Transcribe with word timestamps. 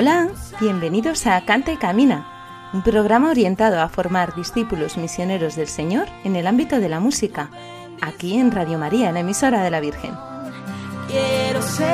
Hola, 0.00 0.28
bienvenidos 0.60 1.26
a 1.26 1.44
Canta 1.44 1.72
y 1.72 1.76
Camina, 1.76 2.24
un 2.72 2.82
programa 2.82 3.30
orientado 3.30 3.80
a 3.80 3.88
formar 3.88 4.32
discípulos 4.36 4.96
misioneros 4.96 5.56
del 5.56 5.66
Señor 5.66 6.06
en 6.22 6.36
el 6.36 6.46
ámbito 6.46 6.78
de 6.78 6.88
la 6.88 7.00
música, 7.00 7.50
aquí 8.00 8.38
en 8.38 8.52
Radio 8.52 8.78
María, 8.78 9.10
la 9.10 9.18
emisora 9.18 9.60
de 9.64 9.72
la 9.72 9.80
Virgen. 9.80 10.14
Quiero 11.08 11.60
ser 11.62 11.88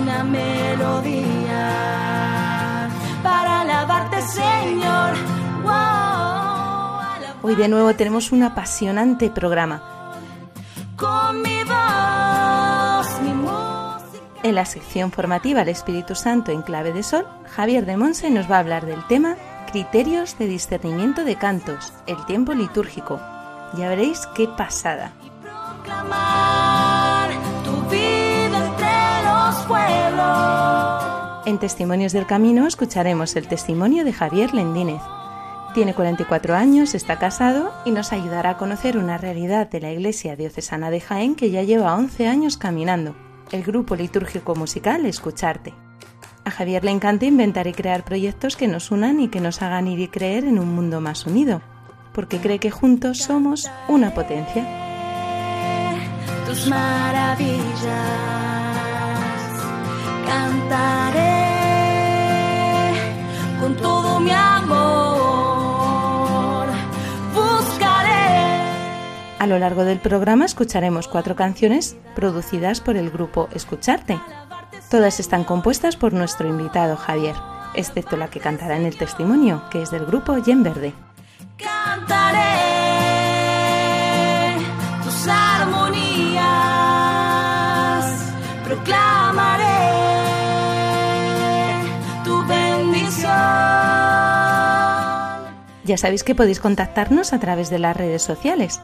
una 0.00 0.24
melodía 0.24 1.68
para 3.22 3.60
alabarte, 3.60 4.22
Señor. 4.22 5.16
Wow, 5.64 5.70
alabarte 5.70 7.40
Hoy 7.42 7.56
de 7.56 7.68
nuevo 7.68 7.94
tenemos 7.94 8.32
un 8.32 8.42
apasionante 8.42 9.28
programa. 9.28 9.82
con 10.96 11.42
mi 11.42 11.62
voz. 11.64 12.67
En 14.44 14.54
la 14.54 14.64
sección 14.64 15.10
formativa 15.10 15.62
El 15.62 15.68
Espíritu 15.68 16.14
Santo 16.14 16.52
en 16.52 16.62
clave 16.62 16.92
de 16.92 17.02
sol, 17.02 17.26
Javier 17.50 17.84
de 17.86 17.96
Monse 17.96 18.30
nos 18.30 18.48
va 18.48 18.56
a 18.56 18.60
hablar 18.60 18.86
del 18.86 19.04
tema 19.08 19.36
Criterios 19.72 20.38
de 20.38 20.46
discernimiento 20.46 21.24
de 21.24 21.36
cantos, 21.36 21.92
el 22.06 22.24
tiempo 22.24 22.54
litúrgico. 22.54 23.20
Ya 23.76 23.88
veréis 23.88 24.26
qué 24.34 24.46
pasada. 24.46 25.12
Proclamar 25.42 27.30
tu 27.64 27.72
vida 27.90 28.64
entre 28.64 29.24
los 29.28 29.56
pueblos. 29.66 31.46
En 31.46 31.58
Testimonios 31.58 32.12
del 32.12 32.26
Camino 32.26 32.66
escucharemos 32.66 33.34
el 33.34 33.48
testimonio 33.48 34.04
de 34.04 34.12
Javier 34.12 34.54
Lendínez. 34.54 35.02
Tiene 35.74 35.94
44 35.94 36.54
años, 36.54 36.94
está 36.94 37.18
casado 37.18 37.72
y 37.84 37.90
nos 37.90 38.12
ayudará 38.12 38.50
a 38.50 38.56
conocer 38.56 38.96
una 38.96 39.18
realidad 39.18 39.68
de 39.68 39.80
la 39.80 39.90
Iglesia 39.90 40.36
Diocesana 40.36 40.90
de 40.90 41.00
Jaén 41.00 41.34
que 41.34 41.50
ya 41.50 41.62
lleva 41.62 41.94
11 41.94 42.26
años 42.26 42.56
caminando, 42.56 43.14
el 43.52 43.62
grupo 43.62 43.96
litúrgico 43.96 44.54
musical 44.54 45.06
Escucharte. 45.06 45.74
A 46.44 46.50
Javier 46.50 46.84
le 46.84 46.90
encanta 46.90 47.26
inventar 47.26 47.66
y 47.66 47.72
crear 47.72 48.04
proyectos 48.04 48.56
que 48.56 48.68
nos 48.68 48.90
unan 48.90 49.20
y 49.20 49.28
que 49.28 49.40
nos 49.40 49.60
hagan 49.62 49.86
ir 49.86 50.00
y 50.00 50.08
creer 50.08 50.44
en 50.44 50.58
un 50.58 50.74
mundo 50.74 51.00
más 51.00 51.26
unido, 51.26 51.60
porque 52.12 52.38
cree 52.38 52.58
que 52.58 52.70
juntos 52.70 53.18
somos 53.18 53.70
una 53.88 54.14
potencia. 54.14 54.66
tus 56.46 56.66
maravillas. 56.66 57.68
Cantaré 60.26 61.38
con 63.60 63.76
todo 63.76 64.20
mi 64.20 64.30
amor. 64.30 65.07
Lo 69.48 69.58
largo 69.58 69.84
del 69.84 69.98
programa 69.98 70.44
escucharemos 70.44 71.08
cuatro 71.08 71.34
canciones 71.34 71.96
producidas 72.14 72.80
por 72.80 72.96
el 72.96 73.10
grupo 73.10 73.48
Escucharte. 73.52 74.20
Todas 74.90 75.18
están 75.20 75.44
compuestas 75.44 75.96
por 75.96 76.12
nuestro 76.12 76.48
invitado 76.48 76.96
Javier, 76.96 77.34
excepto 77.74 78.16
la 78.16 78.28
que 78.28 78.40
cantará 78.40 78.76
en 78.76 78.86
el 78.86 78.96
testimonio, 78.96 79.64
que 79.70 79.82
es 79.82 79.90
del 79.90 80.06
grupo 80.06 80.38
Yen 80.38 80.62
Verde. 80.62 80.92
Cantaré 81.56 82.38
tus 85.02 85.26
armonías. 85.26 86.44
Proclamaré 88.64 89.64
tu 92.24 92.46
bendición. 92.46 93.28
Ya 95.84 95.96
sabéis 95.96 96.22
que 96.22 96.34
podéis 96.34 96.60
contactarnos 96.60 97.32
a 97.32 97.40
través 97.40 97.70
de 97.70 97.78
las 97.78 97.96
redes 97.96 98.22
sociales. 98.22 98.80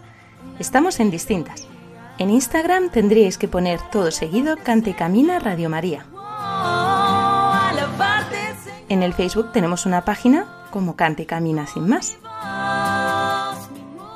Estamos 0.58 1.00
en 1.00 1.10
distintas. 1.10 1.66
En 2.18 2.30
Instagram 2.30 2.90
tendríais 2.90 3.38
que 3.38 3.48
poner 3.48 3.80
todo 3.90 4.12
seguido 4.12 4.56
Cante 4.56 4.90
y 4.90 4.94
Camina 4.94 5.40
Radio 5.40 5.68
María. 5.68 6.06
En 8.88 9.02
el 9.02 9.14
Facebook 9.14 9.50
tenemos 9.52 9.84
una 9.84 10.04
página 10.04 10.46
como 10.70 10.94
Cante 10.94 11.24
y 11.24 11.26
Camina 11.26 11.66
sin 11.66 11.88
más. 11.88 12.16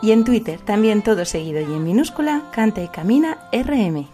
Y 0.01 0.13
en 0.13 0.25
Twitter 0.25 0.61
también 0.61 1.03
todo 1.03 1.25
seguido 1.25 1.61
y 1.61 1.65
en 1.65 1.83
minúscula 1.83 2.43
Cante 2.53 2.85
y 2.85 2.89
Camina 2.89 3.39
RM. 3.53 4.07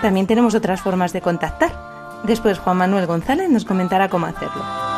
También 0.00 0.28
tenemos 0.28 0.54
otras 0.54 0.80
formas 0.80 1.12
de 1.12 1.20
contactar. 1.20 1.72
Después 2.22 2.60
Juan 2.60 2.76
Manuel 2.76 3.06
González 3.06 3.50
nos 3.50 3.64
comentará 3.64 4.08
cómo 4.08 4.26
hacerlo. 4.26 4.97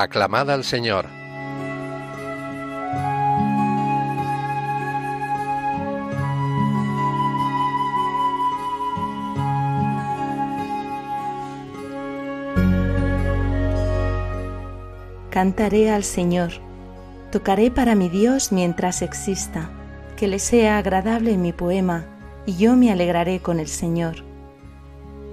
Aclamad 0.00 0.50
al 0.50 0.64
Señor. 0.64 1.04
Cantaré 15.28 15.90
al 15.90 16.02
Señor, 16.02 16.52
tocaré 17.30 17.70
para 17.70 17.94
mi 17.94 18.08
Dios 18.08 18.52
mientras 18.52 19.02
exista, 19.02 19.68
que 20.16 20.28
le 20.28 20.38
sea 20.38 20.78
agradable 20.78 21.36
mi 21.36 21.52
poema, 21.52 22.06
y 22.46 22.56
yo 22.56 22.74
me 22.74 22.90
alegraré 22.90 23.40
con 23.40 23.60
el 23.60 23.68
Señor. 23.68 24.24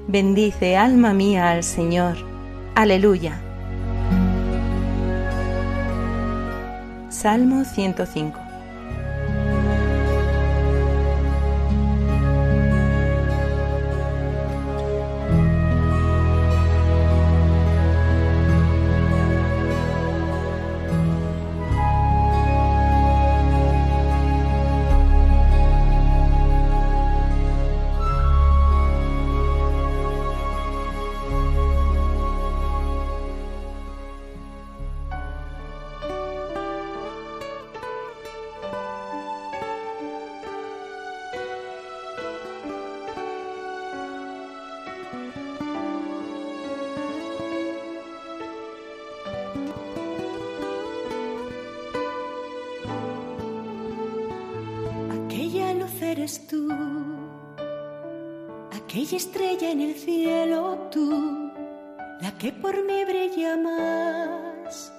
Bendice, 0.10 0.76
alma 0.76 1.14
mía, 1.14 1.52
al 1.52 1.64
Señor. 1.64 2.18
Aleluya. 2.76 3.47
Salmo 7.18 7.64
105. 7.66 8.47
Eres 56.18 56.48
tú 56.48 56.68
aquella 58.76 59.18
estrella 59.18 59.70
en 59.70 59.82
el 59.82 59.94
cielo, 59.94 60.90
tú, 60.92 61.52
la 62.22 62.36
que 62.40 62.52
por 62.52 62.76
mí 62.84 63.06
brilla 63.06 63.56
más, 63.56 64.92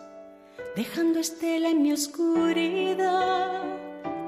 dejando 0.76 1.18
estela 1.18 1.70
en 1.70 1.82
mi 1.82 1.92
oscuridad, 1.92 3.64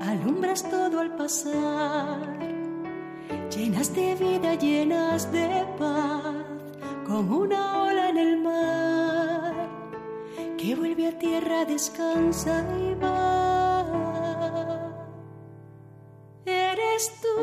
alumbras 0.01 0.69
todo 0.69 0.99
al 0.99 1.15
pasar, 1.15 2.39
llenas 3.55 3.95
de 3.95 4.17
vida, 4.17 4.55
llenas 4.57 5.31
de 5.31 5.65
paz, 5.79 6.35
como 7.07 7.39
una 7.39 7.85
ola 7.85 8.09
en 8.09 8.19
el 8.19 8.43
mar, 8.43 9.69
que 10.59 10.75
vuelve 10.75 11.07
a 11.07 11.19
tierra, 11.19 11.65
descansa 11.65 12.67
y 12.81 12.95
va. 12.95 13.40
Eres 17.01 17.21
tú 17.23 17.37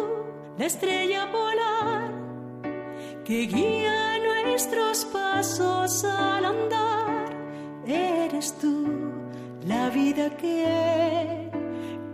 la 0.59 0.65
estrella 0.68 1.31
polar 1.31 2.12
que 3.25 3.48
guía 3.48 4.19
nuestros 4.19 5.04
pasos 5.06 6.04
al 6.04 6.45
andar. 6.45 7.25
Eres 7.88 8.56
tú 8.59 8.86
la 9.65 9.89
vida 9.89 10.30
que 10.38 11.50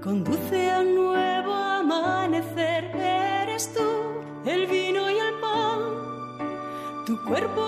conduce 0.01 0.71
a 0.71 0.79
un 0.79 0.95
nuevo 0.95 1.53
amanecer. 1.53 2.85
Eres 2.95 3.73
tú 3.73 3.89
el 4.45 4.65
vino 4.67 5.11
y 5.11 5.17
el 5.19 5.33
pan, 5.41 7.05
tu 7.05 7.21
cuerpo 7.25 7.65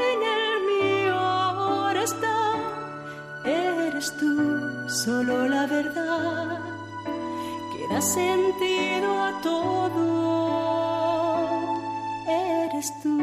en 0.00 0.20
el 0.40 0.54
mío 0.72 1.14
ahora 1.14 2.02
está. 2.02 2.54
Eres 3.44 4.16
tú 4.18 4.88
solo 4.88 5.46
la 5.46 5.68
verdad 5.68 6.71
da 7.92 8.00
sentido 8.00 9.08
a 9.28 9.30
todo. 9.42 10.04
Eres 12.26 12.88
tú. 13.02 13.18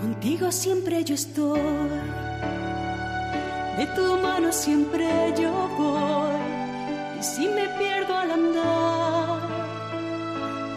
Contigo 0.00 0.50
siempre 0.50 1.04
yo 1.04 1.14
estoy, 1.14 1.60
de 3.78 3.86
tu 3.96 4.06
mano 4.26 4.48
siempre 4.52 5.06
yo 5.40 5.52
voy, 5.78 6.42
y 7.18 7.22
si 7.22 7.44
me 7.48 7.66
pierdo 7.78 8.12
al 8.22 8.30
andar, 8.38 9.40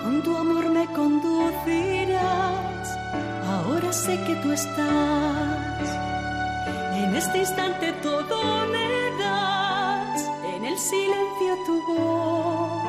con 0.03 0.21
tu 0.23 0.31
amor 0.37 0.65
me 0.69 0.85
conducirás, 0.99 2.87
ahora 3.53 3.91
sé 3.91 4.13
que 4.25 4.35
tú 4.41 4.51
estás, 4.51 5.44
en 7.15 7.21
este 7.21 7.37
instante 7.37 7.93
todo 8.03 8.67
me 8.67 9.09
das, 9.17 10.29
en 10.53 10.65
el 10.65 10.77
silencio 10.77 11.55
tu 11.65 11.81
voz, 11.87 12.83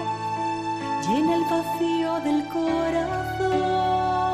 llena 1.07 1.37
el 1.37 1.45
vacío 1.45 2.21
del 2.25 2.49
corazón. 2.49 4.26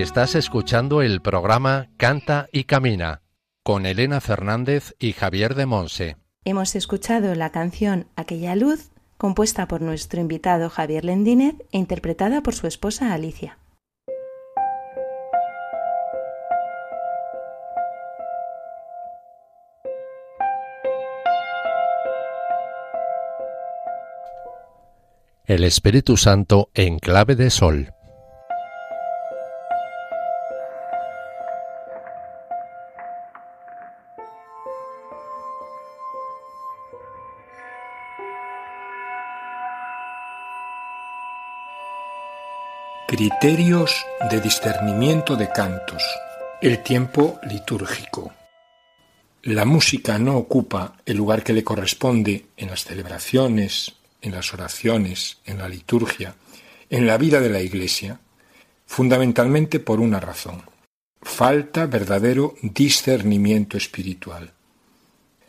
Estás 0.00 0.34
escuchando 0.34 1.02
el 1.02 1.20
programa 1.20 1.90
Canta 1.98 2.48
y 2.52 2.64
Camina 2.64 3.20
con 3.62 3.84
Elena 3.84 4.22
Fernández 4.22 4.94
y 4.98 5.12
Javier 5.12 5.54
de 5.54 5.66
Monse. 5.66 6.16
Hemos 6.46 6.74
escuchado 6.74 7.34
la 7.34 7.50
canción 7.50 8.06
Aquella 8.16 8.56
luz, 8.56 8.92
compuesta 9.18 9.68
por 9.68 9.82
nuestro 9.82 10.18
invitado 10.18 10.70
Javier 10.70 11.04
Lendínez 11.04 11.54
e 11.70 11.76
interpretada 11.76 12.42
por 12.42 12.54
su 12.54 12.66
esposa 12.66 13.12
Alicia. 13.12 13.58
El 25.44 25.62
Espíritu 25.62 26.16
Santo 26.16 26.70
en 26.72 26.98
clave 26.98 27.36
de 27.36 27.50
sol. 27.50 27.92
Criterios 43.20 44.06
de 44.30 44.40
discernimiento 44.40 45.36
de 45.36 45.50
cantos. 45.52 46.02
El 46.62 46.82
tiempo 46.82 47.38
litúrgico. 47.42 48.32
La 49.42 49.66
música 49.66 50.18
no 50.18 50.38
ocupa 50.38 50.96
el 51.04 51.18
lugar 51.18 51.44
que 51.44 51.52
le 51.52 51.62
corresponde 51.62 52.46
en 52.56 52.70
las 52.70 52.84
celebraciones, 52.84 53.92
en 54.22 54.32
las 54.32 54.54
oraciones, 54.54 55.36
en 55.44 55.58
la 55.58 55.68
liturgia, 55.68 56.34
en 56.88 57.06
la 57.06 57.18
vida 57.18 57.40
de 57.40 57.50
la 57.50 57.60
Iglesia, 57.60 58.20
fundamentalmente 58.86 59.80
por 59.80 60.00
una 60.00 60.18
razón. 60.18 60.62
Falta 61.20 61.84
verdadero 61.84 62.54
discernimiento 62.62 63.76
espiritual. 63.76 64.54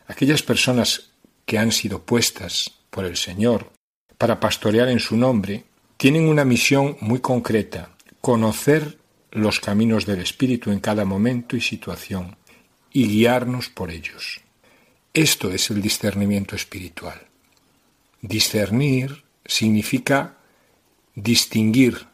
Aquellas 0.08 0.44
personas 0.44 1.12
que 1.46 1.58
han 1.58 1.72
sido 1.72 2.04
puestas 2.04 2.70
por 2.90 3.06
el 3.06 3.16
Señor 3.16 3.72
para 4.18 4.42
pastorear 4.42 4.90
en 4.90 5.00
su 5.00 5.16
nombre, 5.16 5.71
tienen 6.02 6.28
una 6.28 6.46
misión 6.46 6.98
muy 7.00 7.20
concreta, 7.20 7.96
conocer 8.22 8.98
los 9.30 9.60
caminos 9.60 10.08
del 10.08 10.20
Espíritu 10.20 10.72
en 10.72 10.80
cada 10.80 11.06
momento 11.06 11.56
y 11.56 11.62
situación 11.62 12.38
y 12.92 13.08
guiarnos 13.08 13.70
por 13.70 13.92
ellos. 13.92 14.42
Esto 15.14 15.52
es 15.52 15.70
el 15.70 15.80
discernimiento 15.80 16.56
espiritual. 16.56 17.22
Discernir 18.20 19.26
significa 19.46 20.40
distinguir 21.14 22.08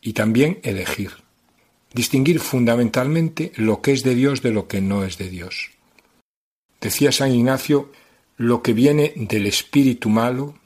y 0.00 0.12
también 0.12 0.60
elegir. 0.62 1.10
Distinguir 1.92 2.38
fundamentalmente 2.38 3.50
lo 3.56 3.82
que 3.82 3.90
es 3.90 4.04
de 4.04 4.14
Dios 4.14 4.40
de 4.40 4.52
lo 4.52 4.68
que 4.68 4.80
no 4.80 5.02
es 5.02 5.18
de 5.18 5.28
Dios. 5.28 5.72
Decía 6.80 7.10
San 7.10 7.34
Ignacio, 7.34 7.90
lo 8.36 8.62
que 8.62 8.72
viene 8.72 9.14
del 9.16 9.46
espíritu 9.46 10.10
malo, 10.10 10.59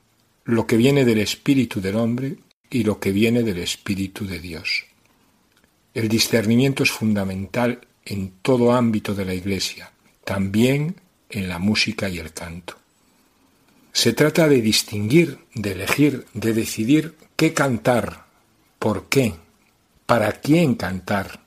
lo 0.44 0.66
que 0.66 0.76
viene 0.76 1.04
del 1.04 1.18
espíritu 1.18 1.80
del 1.80 1.96
hombre 1.96 2.36
y 2.70 2.82
lo 2.82 2.98
que 2.98 3.12
viene 3.12 3.42
del 3.42 3.58
Espíritu 3.58 4.26
de 4.26 4.40
Dios. 4.40 4.84
El 5.94 6.08
discernimiento 6.08 6.82
es 6.82 6.90
fundamental 6.90 7.86
en 8.04 8.32
todo 8.42 8.72
ámbito 8.72 9.14
de 9.14 9.24
la 9.24 9.32
Iglesia, 9.32 9.92
también 10.24 10.96
en 11.30 11.48
la 11.48 11.60
música 11.60 12.08
y 12.08 12.18
el 12.18 12.32
canto. 12.32 12.76
Se 13.92 14.12
trata 14.12 14.48
de 14.48 14.60
distinguir, 14.60 15.38
de 15.54 15.72
elegir, 15.72 16.26
de 16.34 16.52
decidir 16.52 17.14
qué 17.36 17.54
cantar, 17.54 18.24
por 18.80 19.08
qué, 19.08 19.34
para 20.04 20.32
quién 20.32 20.74
cantar, 20.74 21.40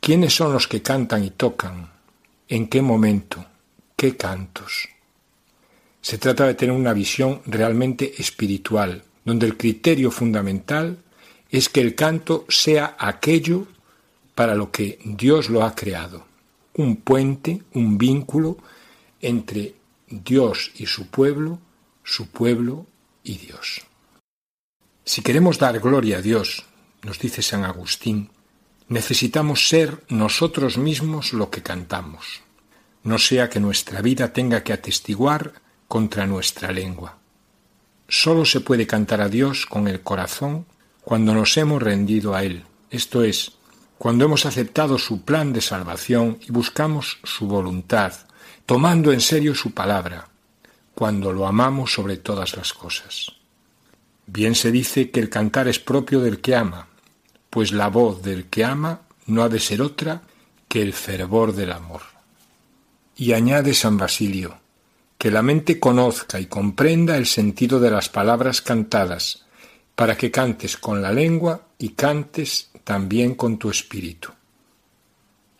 quiénes 0.00 0.34
son 0.34 0.52
los 0.52 0.68
que 0.68 0.82
cantan 0.82 1.24
y 1.24 1.30
tocan, 1.30 1.90
en 2.48 2.68
qué 2.68 2.82
momento, 2.82 3.46
qué 3.96 4.18
cantos. 4.18 4.90
Se 6.02 6.18
trata 6.18 6.46
de 6.46 6.54
tener 6.54 6.74
una 6.74 6.92
visión 6.92 7.40
realmente 7.46 8.20
espiritual, 8.20 9.04
donde 9.24 9.46
el 9.46 9.56
criterio 9.56 10.10
fundamental 10.10 10.98
es 11.48 11.68
que 11.68 11.80
el 11.80 11.94
canto 11.94 12.44
sea 12.48 12.96
aquello 12.98 13.68
para 14.34 14.56
lo 14.56 14.72
que 14.72 14.98
Dios 15.04 15.48
lo 15.48 15.64
ha 15.64 15.76
creado, 15.76 16.26
un 16.74 16.96
puente, 16.96 17.62
un 17.74 17.98
vínculo 17.98 18.58
entre 19.20 19.76
Dios 20.08 20.72
y 20.74 20.86
su 20.86 21.06
pueblo, 21.06 21.60
su 22.02 22.26
pueblo 22.28 22.86
y 23.22 23.38
Dios. 23.38 23.82
Si 25.04 25.22
queremos 25.22 25.58
dar 25.58 25.78
gloria 25.78 26.18
a 26.18 26.22
Dios, 26.22 26.64
nos 27.02 27.20
dice 27.20 27.42
San 27.42 27.64
Agustín, 27.64 28.30
necesitamos 28.88 29.68
ser 29.68 30.02
nosotros 30.08 30.78
mismos 30.78 31.32
lo 31.32 31.48
que 31.48 31.62
cantamos, 31.62 32.42
no 33.04 33.18
sea 33.18 33.48
que 33.48 33.60
nuestra 33.60 34.02
vida 34.02 34.32
tenga 34.32 34.64
que 34.64 34.72
atestiguar 34.72 35.62
contra 35.92 36.26
nuestra 36.26 36.72
lengua. 36.72 37.18
Solo 38.08 38.46
se 38.46 38.60
puede 38.60 38.86
cantar 38.86 39.20
a 39.20 39.28
Dios 39.28 39.66
con 39.66 39.88
el 39.88 40.00
corazón 40.00 40.64
cuando 41.02 41.34
nos 41.34 41.54
hemos 41.58 41.82
rendido 41.82 42.34
a 42.34 42.44
Él, 42.44 42.64
esto 42.90 43.22
es, 43.22 43.52
cuando 43.98 44.24
hemos 44.24 44.46
aceptado 44.46 44.96
su 44.96 45.20
plan 45.20 45.52
de 45.52 45.60
salvación 45.60 46.38
y 46.48 46.50
buscamos 46.50 47.18
su 47.24 47.46
voluntad, 47.46 48.14
tomando 48.64 49.12
en 49.12 49.20
serio 49.20 49.54
su 49.54 49.72
palabra, 49.72 50.28
cuando 50.94 51.30
lo 51.30 51.46
amamos 51.46 51.92
sobre 51.92 52.16
todas 52.16 52.56
las 52.56 52.72
cosas. 52.72 53.26
Bien 54.26 54.54
se 54.54 54.72
dice 54.72 55.10
que 55.10 55.20
el 55.20 55.28
cantar 55.28 55.68
es 55.68 55.78
propio 55.78 56.20
del 56.20 56.40
que 56.40 56.56
ama, 56.56 56.88
pues 57.50 57.70
la 57.70 57.88
voz 57.88 58.22
del 58.22 58.46
que 58.46 58.64
ama 58.64 59.02
no 59.26 59.42
ha 59.42 59.50
de 59.50 59.60
ser 59.60 59.82
otra 59.82 60.22
que 60.68 60.80
el 60.80 60.94
fervor 60.94 61.54
del 61.54 61.70
amor. 61.70 62.00
Y 63.14 63.34
añade 63.34 63.74
San 63.74 63.98
Basilio, 63.98 64.61
que 65.22 65.30
la 65.30 65.40
mente 65.40 65.78
conozca 65.78 66.40
y 66.40 66.46
comprenda 66.46 67.16
el 67.16 67.26
sentido 67.26 67.78
de 67.78 67.92
las 67.92 68.08
palabras 68.08 68.60
cantadas, 68.60 69.44
para 69.94 70.16
que 70.16 70.32
cantes 70.32 70.76
con 70.76 71.00
la 71.00 71.12
lengua 71.12 71.68
y 71.78 71.90
cantes 71.90 72.72
también 72.82 73.36
con 73.36 73.56
tu 73.56 73.70
espíritu. 73.70 74.30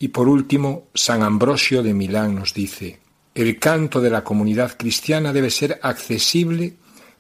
Y 0.00 0.09
por 0.09 0.26
último, 0.26 0.88
San 0.95 1.23
Ambrosio 1.23 1.85
de 1.85 1.95
Milán 1.95 2.35
nos 2.35 2.54
dice, 2.54 2.99
el 3.37 3.61
canto 3.61 4.00
de 4.00 4.11
la 4.11 4.25
comunidad 4.25 4.76
cristiana 4.76 5.33
debe 5.33 5.50
ser 5.50 5.78
accesible 5.81 6.75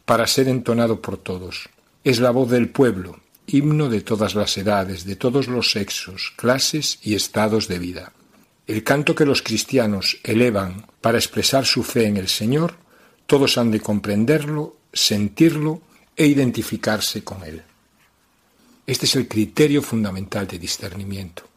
para 0.04 0.26
ser 0.26 0.48
entonado 0.48 1.00
por 1.00 1.18
todos. 1.18 1.68
Es 2.02 2.18
la 2.18 2.32
voz 2.32 2.50
del 2.50 2.70
pueblo, 2.70 3.20
himno 3.46 3.88
de 3.88 4.00
todas 4.00 4.34
las 4.34 4.58
edades, 4.58 5.04
de 5.04 5.14
todos 5.14 5.46
los 5.46 5.70
sexos, 5.70 6.32
clases 6.34 6.98
y 7.04 7.14
estados 7.14 7.68
de 7.68 7.78
vida. 7.78 8.12
El 8.66 8.84
canto 8.84 9.14
que 9.14 9.26
los 9.26 9.42
cristianos 9.42 10.18
elevan 10.22 10.86
para 11.00 11.18
expresar 11.18 11.66
su 11.66 11.82
fe 11.82 12.06
en 12.06 12.16
el 12.16 12.28
Señor, 12.28 12.76
todos 13.26 13.58
han 13.58 13.70
de 13.70 13.80
comprenderlo, 13.80 14.76
sentirlo 14.92 15.82
e 16.16 16.26
identificarse 16.26 17.24
con 17.24 17.42
él. 17.42 17.62
Este 18.86 19.06
es 19.06 19.16
el 19.16 19.26
criterio 19.26 19.82
fundamental 19.82 20.46
de 20.46 20.58
discernimiento. 20.58 21.48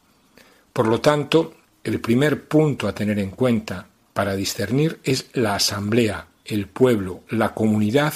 Por 0.72 0.88
lo 0.88 1.00
tanto, 1.00 1.54
el 1.84 2.00
primer 2.00 2.48
punto 2.48 2.88
a 2.88 2.94
tener 2.94 3.18
en 3.18 3.30
cuenta 3.30 3.86
para 4.12 4.34
discernir 4.34 4.98
es 5.04 5.26
la 5.34 5.54
asamblea, 5.54 6.26
el 6.44 6.66
pueblo, 6.66 7.22
la 7.28 7.54
comunidad 7.54 8.14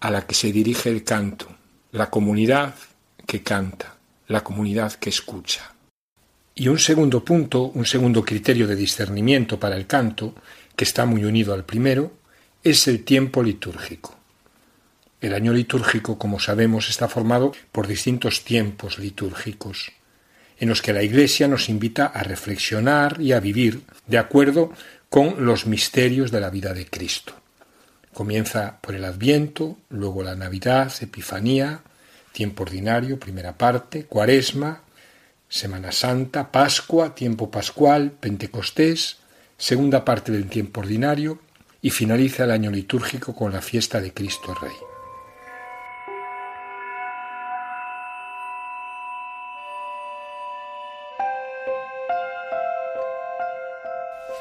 a 0.00 0.10
la 0.10 0.26
que 0.26 0.34
se 0.34 0.52
dirige 0.52 0.88
el 0.88 1.04
canto, 1.04 1.46
la 1.92 2.10
comunidad 2.10 2.74
que 3.26 3.42
canta, 3.42 3.96
la 4.28 4.44
comunidad 4.44 4.92
que 4.94 5.10
escucha. 5.10 5.74
Y 6.54 6.68
un 6.68 6.78
segundo 6.78 7.24
punto, 7.24 7.64
un 7.74 7.86
segundo 7.86 8.24
criterio 8.24 8.66
de 8.66 8.76
discernimiento 8.76 9.58
para 9.58 9.76
el 9.76 9.86
canto, 9.86 10.34
que 10.76 10.84
está 10.84 11.06
muy 11.06 11.24
unido 11.24 11.54
al 11.54 11.64
primero, 11.64 12.12
es 12.62 12.86
el 12.88 13.04
tiempo 13.04 13.42
litúrgico. 13.42 14.18
El 15.20 15.34
año 15.34 15.52
litúrgico, 15.52 16.18
como 16.18 16.40
sabemos, 16.40 16.88
está 16.88 17.08
formado 17.08 17.52
por 17.72 17.86
distintos 17.86 18.44
tiempos 18.44 18.98
litúrgicos 18.98 19.92
en 20.60 20.68
los 20.68 20.82
que 20.82 20.92
la 20.92 21.02
Iglesia 21.02 21.48
nos 21.48 21.68
invita 21.68 22.06
a 22.06 22.22
reflexionar 22.22 23.20
y 23.20 23.32
a 23.32 23.40
vivir 23.40 23.82
de 24.06 24.18
acuerdo 24.18 24.72
con 25.08 25.44
los 25.44 25.66
misterios 25.66 26.30
de 26.30 26.40
la 26.40 26.50
vida 26.50 26.74
de 26.74 26.86
Cristo. 26.86 27.34
Comienza 28.12 28.78
por 28.80 28.94
el 28.94 29.04
Adviento, 29.04 29.78
luego 29.88 30.22
la 30.22 30.34
Navidad, 30.34 30.92
Epifanía, 31.00 31.80
tiempo 32.32 32.64
ordinario, 32.64 33.18
primera 33.18 33.56
parte, 33.56 34.04
Cuaresma, 34.04 34.82
Semana 35.50 35.90
Santa, 35.90 36.52
Pascua, 36.52 37.16
tiempo 37.16 37.50
pascual, 37.50 38.12
Pentecostés, 38.12 39.16
segunda 39.58 40.04
parte 40.04 40.30
del 40.30 40.48
tiempo 40.48 40.78
ordinario 40.78 41.40
y 41.82 41.90
finaliza 41.90 42.44
el 42.44 42.52
año 42.52 42.70
litúrgico 42.70 43.34
con 43.34 43.52
la 43.52 43.60
fiesta 43.60 44.00
de 44.00 44.14
Cristo 44.14 44.54
Rey. 44.54 44.70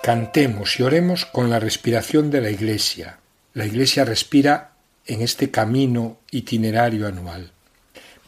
Cantemos 0.04 0.80
y 0.80 0.84
oremos 0.84 1.26
con 1.26 1.50
la 1.50 1.60
respiración 1.60 2.30
de 2.30 2.42
la 2.42 2.52
Iglesia. 2.52 3.18
La 3.56 3.66
Iglesia 3.66 4.06
respira 4.06 4.74
en 5.08 5.24
este 5.24 5.50
camino 5.50 6.20
itinerario 6.30 7.08
anual. 7.08 7.52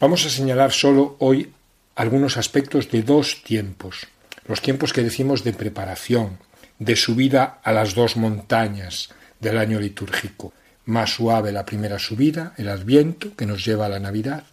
Vamos 0.00 0.26
a 0.26 0.30
señalar 0.30 0.72
solo 0.72 1.14
hoy 1.20 1.52
algunos 1.94 2.36
aspectos 2.36 2.90
de 2.90 3.02
dos 3.02 3.42
tiempos, 3.42 4.06
los 4.46 4.62
tiempos 4.62 4.92
que 4.92 5.02
decimos 5.02 5.44
de 5.44 5.52
preparación, 5.52 6.38
de 6.78 6.96
subida 6.96 7.60
a 7.62 7.72
las 7.72 7.94
dos 7.94 8.16
montañas 8.16 9.10
del 9.40 9.58
año 9.58 9.78
litúrgico. 9.78 10.52
Más 10.84 11.14
suave 11.14 11.52
la 11.52 11.64
primera 11.64 11.98
subida, 11.98 12.54
el 12.56 12.68
Adviento, 12.68 13.36
que 13.36 13.46
nos 13.46 13.64
lleva 13.64 13.86
a 13.86 13.88
la 13.88 14.00
Navidad, 14.00 14.44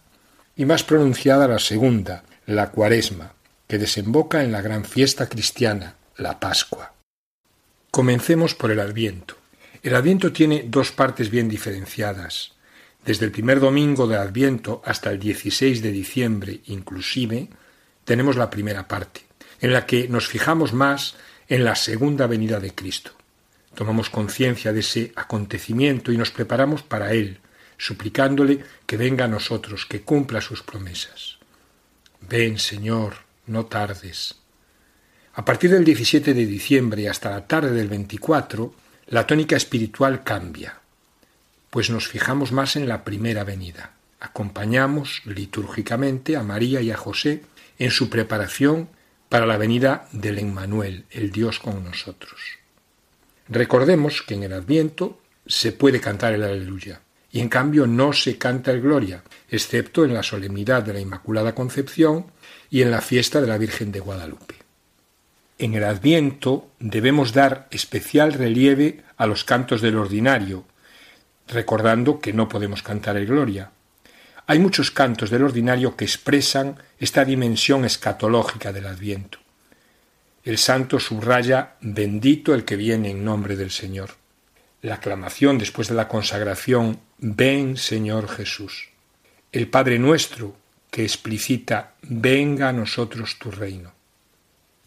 y 0.56 0.64
más 0.64 0.84
pronunciada 0.84 1.48
la 1.48 1.58
segunda, 1.58 2.24
la 2.46 2.70
Cuaresma, 2.70 3.32
que 3.66 3.78
desemboca 3.78 4.44
en 4.44 4.52
la 4.52 4.60
gran 4.60 4.84
fiesta 4.84 5.28
cristiana, 5.28 5.94
la 6.16 6.38
Pascua. 6.38 6.92
Comencemos 7.90 8.54
por 8.54 8.70
el 8.70 8.78
Adviento. 8.78 9.36
El 9.82 9.94
Adviento 9.96 10.32
tiene 10.32 10.64
dos 10.68 10.92
partes 10.92 11.30
bien 11.30 11.48
diferenciadas. 11.48 12.52
Desde 13.04 13.24
el 13.24 13.32
primer 13.32 13.60
domingo 13.60 14.06
de 14.06 14.16
Adviento 14.16 14.82
hasta 14.84 15.10
el 15.10 15.18
16 15.18 15.82
de 15.82 15.90
diciembre 15.90 16.60
inclusive, 16.66 17.48
tenemos 18.04 18.36
la 18.36 18.50
primera 18.50 18.86
parte, 18.86 19.22
en 19.60 19.72
la 19.72 19.86
que 19.86 20.08
nos 20.08 20.28
fijamos 20.28 20.72
más 20.72 21.16
en 21.48 21.64
la 21.64 21.74
segunda 21.74 22.26
venida 22.26 22.60
de 22.60 22.74
Cristo. 22.74 23.12
Tomamos 23.74 24.10
conciencia 24.10 24.72
de 24.72 24.80
ese 24.80 25.12
acontecimiento 25.16 26.12
y 26.12 26.18
nos 26.18 26.30
preparamos 26.30 26.82
para 26.82 27.12
Él, 27.12 27.38
suplicándole 27.78 28.62
que 28.86 28.96
venga 28.96 29.24
a 29.24 29.28
nosotros, 29.28 29.86
que 29.86 30.02
cumpla 30.02 30.40
sus 30.40 30.62
promesas. 30.62 31.38
Ven, 32.20 32.58
Señor, 32.58 33.14
no 33.46 33.66
tardes. 33.66 34.36
A 35.34 35.44
partir 35.44 35.70
del 35.70 35.84
17 35.84 36.34
de 36.34 36.46
diciembre 36.46 37.08
hasta 37.08 37.30
la 37.30 37.46
tarde 37.46 37.70
del 37.70 37.88
24, 37.88 38.74
la 39.06 39.26
tónica 39.26 39.56
espiritual 39.56 40.22
cambia, 40.22 40.79
pues 41.70 41.90
nos 41.90 42.08
fijamos 42.08 42.52
más 42.52 42.76
en 42.76 42.88
la 42.88 43.04
primera 43.04 43.44
venida. 43.44 43.92
Acompañamos 44.18 45.22
litúrgicamente 45.24 46.36
a 46.36 46.42
María 46.42 46.80
y 46.82 46.90
a 46.90 46.96
José 46.96 47.42
en 47.78 47.90
su 47.90 48.10
preparación 48.10 48.88
para 49.28 49.46
la 49.46 49.56
venida 49.56 50.08
del 50.12 50.38
Emmanuel, 50.38 51.04
el 51.10 51.30
Dios 51.30 51.60
con 51.60 51.84
nosotros. 51.84 52.40
Recordemos 53.48 54.22
que 54.22 54.34
en 54.34 54.42
el 54.42 54.52
Adviento 54.52 55.20
se 55.46 55.72
puede 55.72 56.00
cantar 56.00 56.34
el 56.34 56.42
Aleluya, 56.42 57.00
y 57.32 57.40
en 57.40 57.48
cambio 57.48 57.86
no 57.86 58.12
se 58.12 58.38
canta 58.38 58.72
el 58.72 58.80
Gloria, 58.80 59.22
excepto 59.48 60.04
en 60.04 60.14
la 60.14 60.22
solemnidad 60.22 60.82
de 60.82 60.94
la 60.94 61.00
Inmaculada 61.00 61.54
Concepción 61.54 62.26
y 62.70 62.82
en 62.82 62.90
la 62.90 63.00
fiesta 63.00 63.40
de 63.40 63.46
la 63.46 63.58
Virgen 63.58 63.92
de 63.92 64.00
Guadalupe. 64.00 64.56
En 65.58 65.74
el 65.74 65.84
Adviento 65.84 66.70
debemos 66.78 67.32
dar 67.32 67.68
especial 67.70 68.32
relieve 68.32 69.02
a 69.16 69.26
los 69.26 69.44
cantos 69.44 69.80
del 69.80 69.96
ordinario, 69.96 70.64
recordando 71.50 72.20
que 72.20 72.32
no 72.32 72.48
podemos 72.48 72.82
cantar 72.82 73.16
el 73.16 73.26
Gloria. 73.26 73.70
Hay 74.46 74.58
muchos 74.58 74.90
cantos 74.90 75.30
del 75.30 75.44
ordinario 75.44 75.96
que 75.96 76.04
expresan 76.04 76.76
esta 76.98 77.24
dimensión 77.24 77.84
escatológica 77.84 78.72
del 78.72 78.86
Adviento. 78.86 79.38
El 80.42 80.58
santo 80.58 80.98
subraya 80.98 81.76
bendito 81.80 82.54
el 82.54 82.64
que 82.64 82.76
viene 82.76 83.10
en 83.10 83.24
nombre 83.24 83.56
del 83.56 83.70
Señor. 83.70 84.10
La 84.82 84.94
aclamación 84.96 85.58
después 85.58 85.88
de 85.88 85.94
la 85.94 86.08
consagración 86.08 87.00
Ven 87.18 87.76
Señor 87.76 88.28
Jesús. 88.28 88.88
el 89.52 89.68
Padre 89.68 89.98
nuestro, 89.98 90.56
que 90.90 91.02
explicita 91.02 91.94
Venga 92.02 92.70
a 92.70 92.72
nosotros 92.72 93.38
tu 93.38 93.50
reino. 93.50 93.92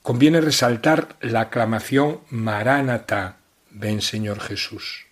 Conviene 0.01 0.41
resaltar 0.41 1.15
la 1.21 1.41
aclamación 1.41 2.21
Maránata, 2.29 3.37
ven 3.69 4.01
Señor 4.01 4.39
Jesús. 4.41 5.05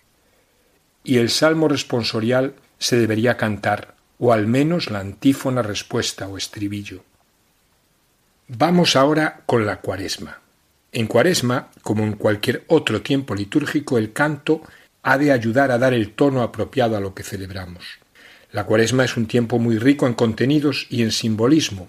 Y 1.04 1.18
el 1.18 1.30
salmo 1.30 1.68
responsorial 1.68 2.54
se 2.78 2.96
debería 2.96 3.36
cantar, 3.36 3.94
o 4.18 4.32
al 4.32 4.46
menos 4.46 4.90
la 4.90 5.00
antífona 5.00 5.62
respuesta 5.62 6.28
o 6.28 6.36
estribillo. 6.36 7.04
Vamos 8.48 8.96
ahora 8.96 9.42
con 9.46 9.66
la 9.66 9.80
cuaresma. 9.80 10.40
En 10.92 11.06
cuaresma, 11.06 11.70
como 11.82 12.04
en 12.04 12.12
cualquier 12.12 12.64
otro 12.68 13.00
tiempo 13.00 13.34
litúrgico, 13.34 13.96
el 13.96 14.12
canto 14.12 14.62
ha 15.02 15.16
de 15.18 15.32
ayudar 15.32 15.70
a 15.70 15.78
dar 15.78 15.94
el 15.94 16.12
tono 16.12 16.42
apropiado 16.42 16.96
a 16.96 17.00
lo 17.00 17.14
que 17.14 17.22
celebramos. 17.22 17.98
La 18.52 18.64
cuaresma 18.64 19.04
es 19.04 19.16
un 19.16 19.26
tiempo 19.26 19.58
muy 19.58 19.78
rico 19.78 20.06
en 20.06 20.14
contenidos 20.14 20.86
y 20.90 21.02
en 21.02 21.10
simbolismo. 21.10 21.88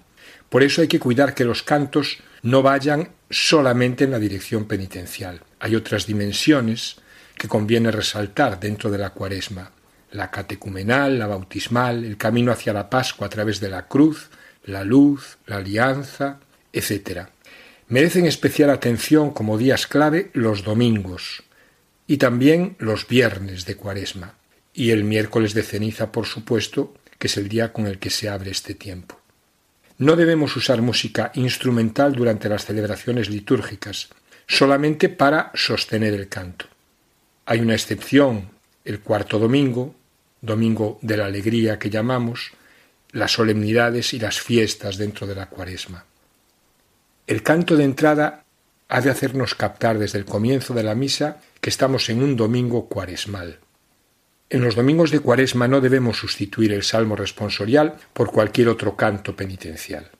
Por 0.49 0.63
eso 0.63 0.81
hay 0.81 0.87
que 0.87 0.99
cuidar 0.99 1.35
que 1.35 1.43
los 1.43 1.63
cantos 1.63 2.19
no 2.41 2.61
vayan 2.61 3.09
solamente 3.29 4.05
en 4.05 4.11
la 4.11 4.19
dirección 4.19 4.65
penitencial. 4.65 5.41
Hay 5.59 5.75
otras 5.75 6.07
dimensiones 6.07 6.97
que 7.35 7.47
conviene 7.47 7.91
resaltar 7.91 8.59
dentro 8.59 8.89
de 8.91 8.97
la 8.97 9.11
cuaresma. 9.11 9.71
La 10.11 10.29
catecumenal, 10.29 11.17
la 11.17 11.27
bautismal, 11.27 12.05
el 12.05 12.17
camino 12.17 12.51
hacia 12.51 12.73
la 12.73 12.89
Pascua 12.89 13.27
a 13.27 13.29
través 13.29 13.59
de 13.59 13.69
la 13.69 13.87
cruz, 13.87 14.29
la 14.63 14.83
luz, 14.83 15.37
la 15.45 15.57
alianza, 15.57 16.39
etc. 16.71 17.27
Merecen 17.87 18.25
especial 18.25 18.69
atención 18.69 19.31
como 19.31 19.57
días 19.57 19.87
clave 19.87 20.29
los 20.33 20.63
domingos 20.63 21.43
y 22.07 22.17
también 22.17 22.75
los 22.79 23.07
viernes 23.07 23.65
de 23.65 23.75
cuaresma 23.75 24.35
y 24.73 24.91
el 24.91 25.03
miércoles 25.03 25.53
de 25.53 25.63
ceniza, 25.63 26.11
por 26.11 26.25
supuesto, 26.25 26.93
que 27.17 27.27
es 27.27 27.37
el 27.37 27.47
día 27.47 27.71
con 27.71 27.87
el 27.87 27.99
que 27.99 28.09
se 28.09 28.29
abre 28.29 28.51
este 28.51 28.73
tiempo. 28.73 29.19
No 29.97 30.15
debemos 30.15 30.55
usar 30.55 30.81
música 30.81 31.31
instrumental 31.35 32.13
durante 32.13 32.49
las 32.49 32.65
celebraciones 32.65 33.29
litúrgicas, 33.29 34.09
solamente 34.47 35.07
para 35.09 35.51
sostener 35.53 36.13
el 36.13 36.27
canto. 36.27 36.65
Hay 37.45 37.59
una 37.59 37.73
excepción, 37.73 38.49
el 38.85 39.01
cuarto 39.01 39.39
domingo, 39.39 39.95
domingo 40.41 40.99
de 41.01 41.17
la 41.17 41.25
alegría 41.25 41.79
que 41.79 41.89
llamamos, 41.89 42.51
las 43.11 43.31
solemnidades 43.31 44.13
y 44.13 44.19
las 44.19 44.39
fiestas 44.39 44.97
dentro 44.97 45.27
de 45.27 45.35
la 45.35 45.47
cuaresma. 45.47 46.05
El 47.27 47.43
canto 47.43 47.77
de 47.77 47.83
entrada 47.83 48.43
ha 48.89 49.01
de 49.01 49.09
hacernos 49.09 49.55
captar 49.55 49.97
desde 49.97 50.19
el 50.19 50.25
comienzo 50.25 50.73
de 50.73 50.83
la 50.83 50.95
misa 50.95 51.41
que 51.61 51.69
estamos 51.69 52.09
en 52.09 52.21
un 52.21 52.35
domingo 52.35 52.87
cuaresmal. 52.87 53.59
En 54.49 54.61
los 54.61 54.75
domingos 54.75 55.11
de 55.11 55.19
cuaresma 55.19 55.67
no 55.67 55.81
debemos 55.81 56.17
sustituir 56.17 56.73
el 56.73 56.83
salmo 56.83 57.15
responsorial 57.15 57.95
por 58.13 58.31
cualquier 58.31 58.69
otro 58.69 58.95
canto 58.95 59.35
penitencial. 59.35 60.11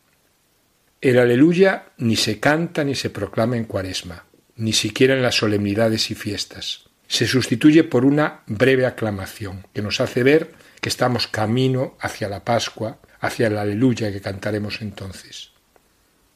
El 1.02 1.20
aleluya 1.20 1.92
ni 1.98 2.16
se 2.16 2.40
canta 2.40 2.84
ni 2.84 2.96
se 2.96 3.10
proclama 3.10 3.58
en 3.58 3.66
cuaresma, 3.66 4.26
ni 4.56 4.74
siquiera 4.74 5.14
en 5.14 5.22
las 5.22 5.36
solemnidades 5.36 6.10
y 6.12 6.16
fiestas. 6.16 6.90
Se 7.08 7.28
sustituye 7.28 7.84
por 7.84 8.06
una 8.06 8.42
breve 8.48 8.86
aclamación 8.86 9.68
que 9.74 9.82
nos 9.82 10.02
hace 10.02 10.24
ver 10.24 10.54
que 10.82 10.90
estamos 10.90 11.28
camino 11.28 11.96
hacia 12.00 12.30
la 12.30 12.44
Pascua, 12.44 13.00
hacia 13.20 13.48
el 13.48 13.58
aleluya 13.58 14.12
que 14.12 14.22
cantaremos 14.22 14.82
entonces. 14.82 15.52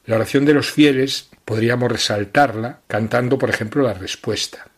La 0.06 0.16
oración 0.16 0.46
de 0.46 0.54
los 0.54 0.70
fieles 0.70 1.28
podríamos 1.44 1.92
resaltarla 1.92 2.80
cantando, 2.86 3.38
por 3.38 3.50
ejemplo, 3.50 3.82
la 3.82 3.92
respuesta. 3.92 4.68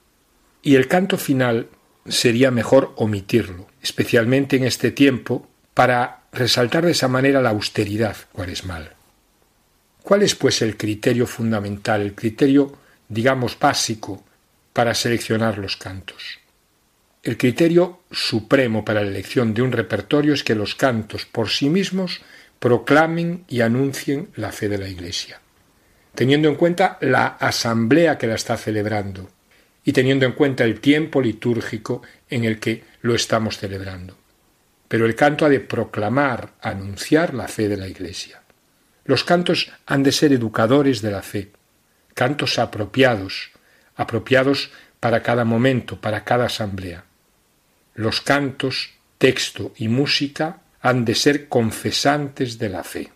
Y 0.61 0.74
el 0.74 0.88
canto 0.88 1.18
final 1.18 1.68
sería 2.07 2.50
mejor 2.50 2.92
omitirlo, 2.96 3.68
especialmente 3.81 4.57
en 4.57 4.64
este 4.64 4.90
tiempo, 4.90 5.48
para 5.72 6.24
resaltar 6.33 6.85
de 6.85 6.92
esa 6.92 7.07
manera 7.07 7.40
la 7.40 7.50
austeridad 7.50 8.16
cuaresmal. 8.33 8.94
¿Cuál 10.03 10.22
es, 10.22 10.35
pues, 10.35 10.62
el 10.62 10.76
criterio 10.76 11.26
fundamental, 11.26 12.00
el 12.00 12.14
criterio, 12.14 12.76
digamos, 13.09 13.57
básico 13.59 14.24
para 14.72 14.94
seleccionar 14.94 15.59
los 15.59 15.76
cantos? 15.76 16.40
El 17.22 17.37
criterio 17.37 18.00
supremo 18.11 18.85
para 18.85 19.02
la 19.02 19.11
elección 19.11 19.52
de 19.52 19.61
un 19.61 19.72
repertorio 19.72 20.33
es 20.33 20.42
que 20.42 20.54
los 20.54 20.74
cantos 20.74 21.26
por 21.26 21.50
sí 21.50 21.68
mismos 21.68 22.22
proclamen 22.59 23.44
y 23.48 23.61
anuncien 23.61 24.30
la 24.37 24.52
fe 24.52 24.68
de 24.68 24.78
la 24.78 24.88
Iglesia, 24.88 25.40
teniendo 26.14 26.48
en 26.48 26.54
cuenta 26.54 26.96
la 27.00 27.26
asamblea 27.26 28.16
que 28.16 28.26
la 28.26 28.37
está 28.37 28.56
celebrando 28.56 29.30
y 29.85 29.92
teniendo 29.92 30.26
en 30.26 30.33
cuenta 30.33 30.64
el 30.64 30.80
tiempo 30.80 31.20
litúrgico 31.20 32.02
en 32.28 32.44
el 32.44 32.59
que 32.59 32.85
lo 33.02 33.14
estamos 33.14 33.59
celebrando. 33.59 34.16
Pero 34.88 35.06
el 35.06 35.14
canto 35.14 35.44
ha 35.44 35.48
de 35.48 35.61
proclamar, 35.61 36.54
anunciar 36.61 37.35
la 37.35 37.48
fe 37.48 37.68
de 37.68 37.76
la 37.76 37.88
Iglesia. 37.88 38.42
Los 39.04 39.24
cantos 39.24 39.72
han 39.87 40.02
de 40.02 40.12
ser 40.12 40.33
educadores 40.33 41.02
de 41.02 41.11
la 41.11 41.22
fe, 41.22 41.50
cantos 42.14 42.59
apropiados, 42.59 43.49
apropiados 44.00 44.70
para 44.98 45.22
cada 45.22 45.44
momento, 45.44 46.00
para 46.00 46.24
cada 46.24 46.46
asamblea. 46.46 47.04
Los 47.94 48.22
cantos, 48.22 48.94
texto 49.18 49.72
y 49.76 49.88
música 49.88 50.62
han 50.80 51.04
de 51.04 51.14
ser 51.14 51.48
confesantes 51.48 52.58
de 52.58 52.68
la 52.70 52.82
fe. 52.82 53.12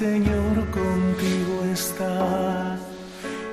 Señor 0.00 0.54
contigo 0.70 1.62
está, 1.70 2.78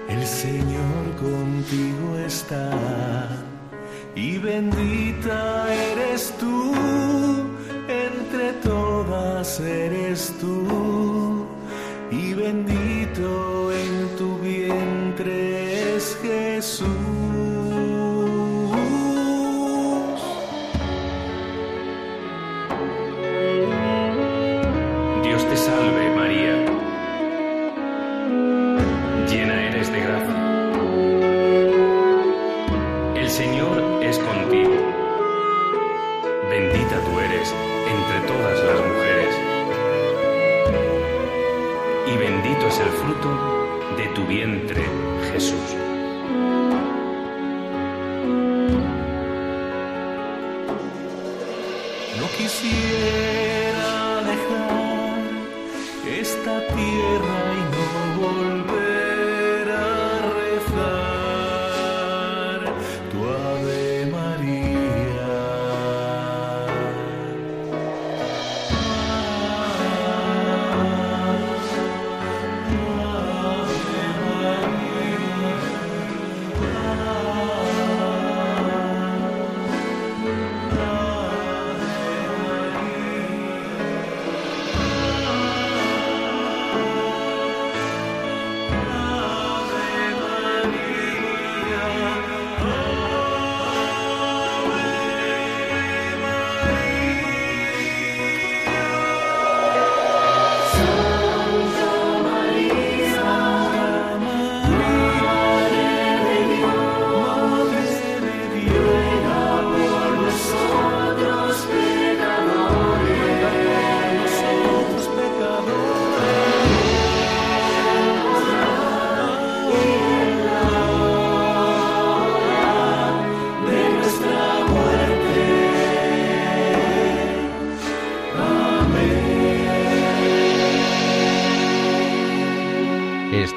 el 0.07 0.25
Señor 0.25 1.03
contigo 1.19 2.17
está, 2.25 2.71
y 4.15 4.37
bendita 4.37 5.67
eres 5.91 6.33
tú, 6.39 6.71
entre 7.89 8.53
todas 8.63 9.59
eres 9.59 10.33
tú, 10.39 10.86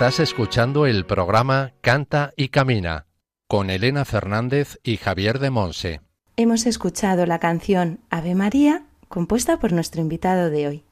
Estás 0.01 0.21
escuchando 0.21 0.87
el 0.87 1.05
programa 1.05 1.75
Canta 1.83 2.33
y 2.35 2.49
Camina 2.49 3.05
con 3.47 3.69
Elena 3.69 4.07
Fernández 4.07 4.79
y 4.83 4.97
Javier 4.97 5.39
de 5.39 5.51
Monse. 5.51 6.01
Hemos 6.37 6.65
escuchado 6.65 7.27
la 7.27 7.39
canción 7.39 8.01
Ave 8.09 8.35
María 8.35 8.87
compuesta 9.09 9.59
por 9.59 9.75
nuestro 9.75 10.01
invitado 10.01 10.49
de 10.49 10.69
hoy. 10.69 10.85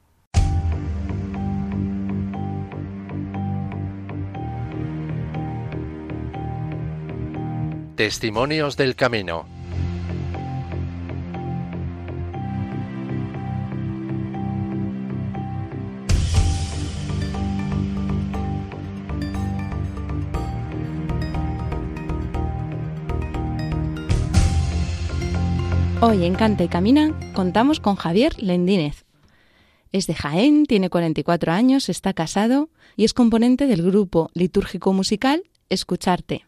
Testimonios 7.95 8.77
del 8.77 8.95
Camino. 8.95 9.47
Hoy 26.01 26.23
en 26.23 26.33
Canta 26.33 26.63
y 26.63 26.69
Camina 26.69 27.13
contamos 27.35 27.81
con 27.81 27.97
Javier 27.97 28.31
Lendínez. 28.41 29.05
Es 29.91 30.07
de 30.07 30.13
Jaén, 30.13 30.65
tiene 30.65 30.89
44 30.89 31.51
años, 31.51 31.89
está 31.89 32.13
casado 32.13 32.69
y 32.95 33.03
es 33.03 33.13
componente 33.13 33.67
del 33.67 33.81
grupo 33.81 34.29
litúrgico 34.33 34.93
musical 34.93 35.43
Escucharte. 35.67 36.45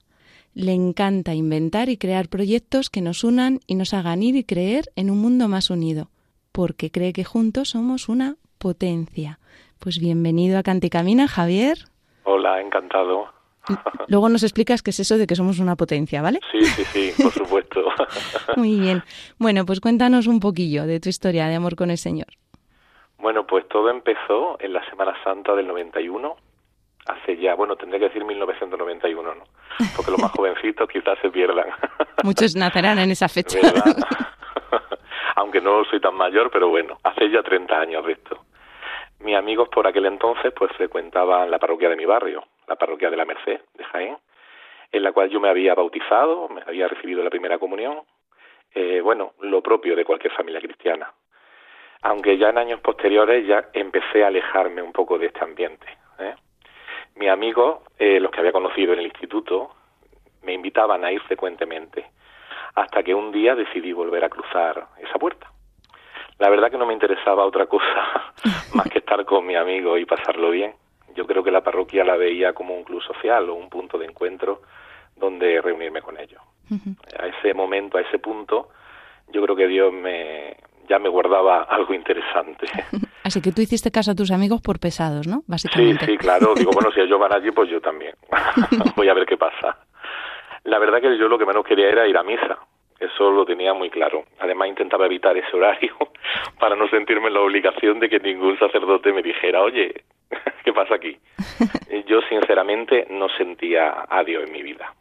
Le 0.53 0.71
encanta 0.71 1.33
inventar 1.33 1.89
y 1.89 1.97
crear 1.97 2.29
proyectos 2.29 2.89
que 2.89 3.01
nos 3.01 3.25
unan 3.25 3.59
y 3.67 3.75
nos 3.75 3.93
hagan 3.93 4.23
ir 4.23 4.37
y 4.37 4.45
creer 4.45 4.85
en 4.95 5.11
un 5.11 5.17
mundo 5.17 5.49
más 5.49 5.69
unido, 5.69 6.11
porque 6.53 6.89
cree 6.89 7.11
que 7.11 7.25
juntos 7.25 7.71
somos 7.71 8.07
una 8.07 8.37
potencia. 8.57 9.39
Pues 9.79 9.99
bienvenido 9.99 10.59
a 10.59 10.63
Canta 10.63 10.87
y 10.87 10.89
Camina, 10.89 11.27
Javier. 11.27 11.77
Hola, 12.23 12.61
encantado. 12.61 13.40
Luego 14.07 14.29
nos 14.29 14.43
explicas 14.43 14.81
qué 14.81 14.91
es 14.91 14.99
eso 14.99 15.17
de 15.17 15.27
que 15.27 15.35
somos 15.35 15.59
una 15.59 15.75
potencia, 15.75 16.21
¿vale? 16.21 16.39
Sí, 16.51 16.63
sí, 16.65 16.83
sí, 16.85 17.23
por 17.23 17.31
supuesto. 17.31 17.83
Muy 18.55 18.79
bien. 18.79 19.03
Bueno, 19.37 19.65
pues 19.65 19.79
cuéntanos 19.79 20.27
un 20.27 20.39
poquillo 20.39 20.85
de 20.85 20.99
tu 20.99 21.09
historia 21.09 21.47
de 21.47 21.55
amor 21.55 21.75
con 21.75 21.91
el 21.91 21.97
Señor. 21.97 22.27
Bueno, 23.19 23.45
pues 23.45 23.67
todo 23.67 23.89
empezó 23.89 24.57
en 24.59 24.73
la 24.73 24.83
Semana 24.89 25.13
Santa 25.23 25.53
del 25.55 25.67
91, 25.67 26.35
hace 27.05 27.37
ya, 27.37 27.53
bueno, 27.53 27.75
tendría 27.75 27.99
que 27.99 28.05
decir 28.07 28.25
1991, 28.25 29.35
¿no? 29.35 29.43
Porque 29.95 30.11
los 30.11 30.19
más 30.19 30.31
jovencitos 30.35 30.89
quizás 30.89 31.19
se 31.21 31.29
pierdan. 31.29 31.67
Muchos 32.23 32.55
nacerán 32.55 32.97
en 32.97 33.11
esa 33.11 33.27
fecha. 33.29 33.59
Aunque 35.35 35.61
no 35.61 35.83
soy 35.85 35.99
tan 36.01 36.15
mayor, 36.15 36.49
pero 36.51 36.69
bueno, 36.69 36.97
hace 37.03 37.29
ya 37.29 37.43
30 37.43 37.79
años 37.79 38.05
de 38.05 38.13
esto. 38.13 38.45
Mis 39.19 39.35
amigos 39.35 39.69
por 39.69 39.85
aquel 39.85 40.05
entonces 40.07 40.51
pues 40.55 40.71
frecuentaban 40.75 41.51
la 41.51 41.59
parroquia 41.59 41.89
de 41.89 41.95
mi 41.95 42.05
barrio, 42.05 42.43
la 42.71 42.77
parroquia 42.77 43.09
de 43.09 43.17
la 43.17 43.25
Merced 43.25 43.59
de 43.73 43.83
Jaén, 43.83 44.17
en 44.93 45.03
la 45.03 45.11
cual 45.11 45.29
yo 45.29 45.41
me 45.41 45.49
había 45.49 45.75
bautizado, 45.75 46.47
me 46.47 46.61
había 46.65 46.87
recibido 46.87 47.21
la 47.21 47.29
primera 47.29 47.59
comunión, 47.59 48.01
eh, 48.73 49.01
bueno, 49.01 49.33
lo 49.41 49.61
propio 49.61 49.93
de 49.93 50.05
cualquier 50.05 50.31
familia 50.33 50.61
cristiana. 50.61 51.11
Aunque 52.03 52.37
ya 52.37 52.49
en 52.49 52.57
años 52.57 52.79
posteriores 52.79 53.45
ya 53.45 53.69
empecé 53.73 54.23
a 54.23 54.27
alejarme 54.27 54.81
un 54.81 54.93
poco 54.93 55.19
de 55.19 55.27
este 55.27 55.43
ambiente. 55.43 55.85
¿eh? 56.19 56.33
Mis 57.15 57.29
amigos, 57.29 57.81
eh, 57.99 58.21
los 58.21 58.31
que 58.31 58.39
había 58.39 58.53
conocido 58.53 58.93
en 58.93 58.99
el 58.99 59.07
instituto, 59.07 59.75
me 60.43 60.53
invitaban 60.53 61.03
a 61.03 61.11
ir 61.11 61.21
frecuentemente, 61.23 62.05
hasta 62.75 63.03
que 63.03 63.13
un 63.13 63.33
día 63.33 63.53
decidí 63.53 63.91
volver 63.91 64.23
a 64.23 64.29
cruzar 64.29 64.87
esa 64.97 65.19
puerta. 65.19 65.51
La 66.39 66.49
verdad 66.49 66.71
que 66.71 66.77
no 66.77 66.85
me 66.85 66.93
interesaba 66.93 67.45
otra 67.45 67.65
cosa 67.65 68.33
más 68.73 68.87
que 68.89 68.99
estar 68.99 69.25
con 69.25 69.45
mi 69.45 69.55
amigo 69.55 69.97
y 69.97 70.05
pasarlo 70.05 70.51
bien. 70.51 70.73
Yo 71.15 71.25
creo 71.25 71.43
que 71.43 71.51
la 71.51 71.63
parroquia 71.63 72.03
la 72.03 72.15
veía 72.15 72.53
como 72.53 72.75
un 72.75 72.83
club 72.83 73.01
social 73.01 73.49
o 73.49 73.55
un 73.55 73.69
punto 73.69 73.97
de 73.97 74.05
encuentro 74.05 74.61
donde 75.15 75.61
reunirme 75.61 76.01
con 76.01 76.19
ellos. 76.19 76.41
A 77.19 77.27
ese 77.27 77.53
momento, 77.53 77.97
a 77.97 78.01
ese 78.01 78.17
punto, 78.19 78.69
yo 79.27 79.41
creo 79.43 79.55
que 79.55 79.67
Dios 79.67 79.91
me 79.91 80.55
ya 80.87 80.99
me 80.99 81.09
guardaba 81.09 81.63
algo 81.69 81.93
interesante. 81.93 82.67
Así 83.23 83.41
que 83.41 83.51
tú 83.51 83.61
hiciste 83.61 83.91
caso 83.91 84.11
a 84.11 84.15
tus 84.15 84.31
amigos 84.31 84.61
por 84.61 84.79
pesados, 84.79 85.27
¿no? 85.27 85.43
Básicamente. 85.47 86.05
Sí, 86.05 86.11
sí, 86.13 86.17
claro. 86.17 86.53
Digo, 86.55 86.71
bueno, 86.71 86.91
si 86.91 86.99
ellos 86.99 87.19
van 87.19 87.33
allí, 87.33 87.51
pues 87.51 87.69
yo 87.69 87.79
también. 87.79 88.13
Voy 88.95 89.07
a 89.07 89.13
ver 89.13 89.25
qué 89.25 89.37
pasa. 89.37 89.77
La 90.63 90.79
verdad 90.79 91.01
que 91.01 91.17
yo 91.17 91.27
lo 91.27 91.37
que 91.37 91.45
menos 91.45 91.65
quería 91.65 91.89
era 91.89 92.07
ir 92.07 92.17
a 92.17 92.23
misa. 92.23 92.57
Eso 92.99 93.31
lo 93.31 93.45
tenía 93.45 93.73
muy 93.73 93.89
claro. 93.89 94.25
Además 94.39 94.67
intentaba 94.67 95.05
evitar 95.05 95.35
ese 95.35 95.55
horario 95.55 95.95
para 96.59 96.75
no 96.75 96.87
sentirme 96.89 97.27
en 97.27 97.33
la 97.33 97.41
obligación 97.41 97.99
de 97.99 98.09
que 98.09 98.19
ningún 98.19 98.59
sacerdote 98.59 99.11
me 99.11 99.23
dijera, 99.23 99.61
oye, 99.61 100.03
¿qué 100.65 100.73
pasa 100.73 100.95
aquí? 100.95 101.17
Yo 102.07 102.21
sinceramente 102.29 103.07
no 103.09 103.29
sentía 103.29 104.05
a 104.09 104.23
Dios 104.23 104.43
en 104.45 104.51
mi 104.51 104.61
vida. 104.61 104.93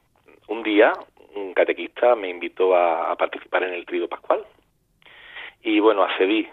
Un 0.49 0.63
día 0.63 0.93
un 1.35 1.55
catequista 1.55 2.17
me 2.17 2.29
invitó 2.29 2.75
a, 2.75 3.15
participar 3.17 3.63
en 3.63 3.75
el 3.75 3.87
trido 3.87 4.09
pascual 4.09 4.45
y 5.63 5.79
bueno, 5.79 6.03
accedí, 6.03 6.49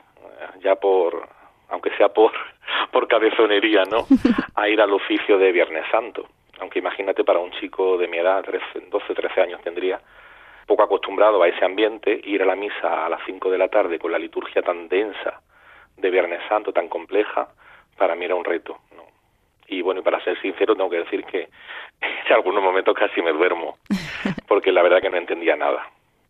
ya 0.59 0.75
por, 0.75 1.27
aunque 1.69 1.89
sea 1.97 2.09
por, 2.09 2.31
por 2.91 3.07
cabezonería, 3.07 3.83
¿no? 3.85 4.05
A 4.55 4.69
ir 4.69 4.79
al 4.81 4.93
oficio 4.93 5.37
de 5.37 5.51
Viernes 5.51 5.85
Santo. 5.89 6.27
Aunque 6.59 6.79
imagínate 6.79 7.23
para 7.23 7.39
un 7.39 7.51
chico 7.51 7.97
de 7.97 8.07
mi 8.07 8.17
edad, 8.17 8.43
12, 8.43 9.13
13 9.13 9.41
años 9.41 9.61
tendría, 9.61 9.99
poco 10.65 10.83
acostumbrado 10.83 11.41
a 11.41 11.47
ese 11.47 11.63
ambiente, 11.63 12.19
ir 12.23 12.41
a 12.41 12.45
la 12.45 12.55
misa 12.55 13.05
a 13.05 13.09
las 13.09 13.21
5 13.25 13.49
de 13.49 13.57
la 13.57 13.69
tarde 13.69 13.97
con 13.99 14.11
la 14.11 14.19
liturgia 14.19 14.61
tan 14.61 14.89
densa 14.89 15.41
de 15.95 16.09
Viernes 16.09 16.41
Santo, 16.49 16.73
tan 16.73 16.89
compleja, 16.89 17.47
para 17.97 18.15
mí 18.15 18.25
era 18.25 18.35
un 18.35 18.45
reto. 18.45 18.79
¿no? 18.95 19.03
Y 19.67 19.81
bueno, 19.81 20.01
y 20.01 20.03
para 20.03 20.23
ser 20.23 20.39
sincero, 20.41 20.75
tengo 20.75 20.89
que 20.89 20.99
decir 20.99 21.23
que 21.25 21.49
en 22.01 22.33
algunos 22.33 22.63
momentos 22.63 22.95
casi 22.95 23.21
me 23.21 23.31
duermo, 23.31 23.77
porque 24.47 24.71
la 24.71 24.81
verdad 24.81 25.01
que 25.01 25.09
no 25.09 25.17
entendía 25.17 25.55
nada. 25.55 25.89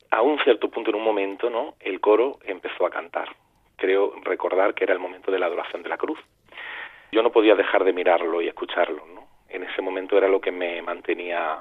A 0.10 0.22
un 0.22 0.40
cierto 0.40 0.70
punto, 0.70 0.90
en 0.92 0.96
un 0.96 1.04
momento, 1.04 1.50
¿no? 1.50 1.76
El 1.80 2.00
coro 2.00 2.40
empezó 2.46 2.86
a 2.86 2.90
cantar. 2.90 3.30
Creo 3.76 4.14
recordar 4.24 4.74
que 4.74 4.86
era 4.86 4.94
el 4.94 5.00
momento 5.00 5.32
de 5.32 5.40
la 5.40 5.48
adoración 5.48 5.84
de 5.84 5.90
la 5.90 5.98
cruz. 5.98 6.20
Yo 7.12 7.22
no 7.22 7.32
podía 7.32 7.56
dejar 7.56 7.84
de 7.84 7.94
mirarlo 7.94 8.42
y 8.42 8.48
escucharlo, 8.48 9.06
¿no? 9.14 9.28
En 9.50 9.64
ese 9.64 9.82
momento 9.82 10.18
era 10.18 10.28
lo 10.28 10.42
que 10.42 10.52
me 10.52 10.82
mantenía, 10.82 11.60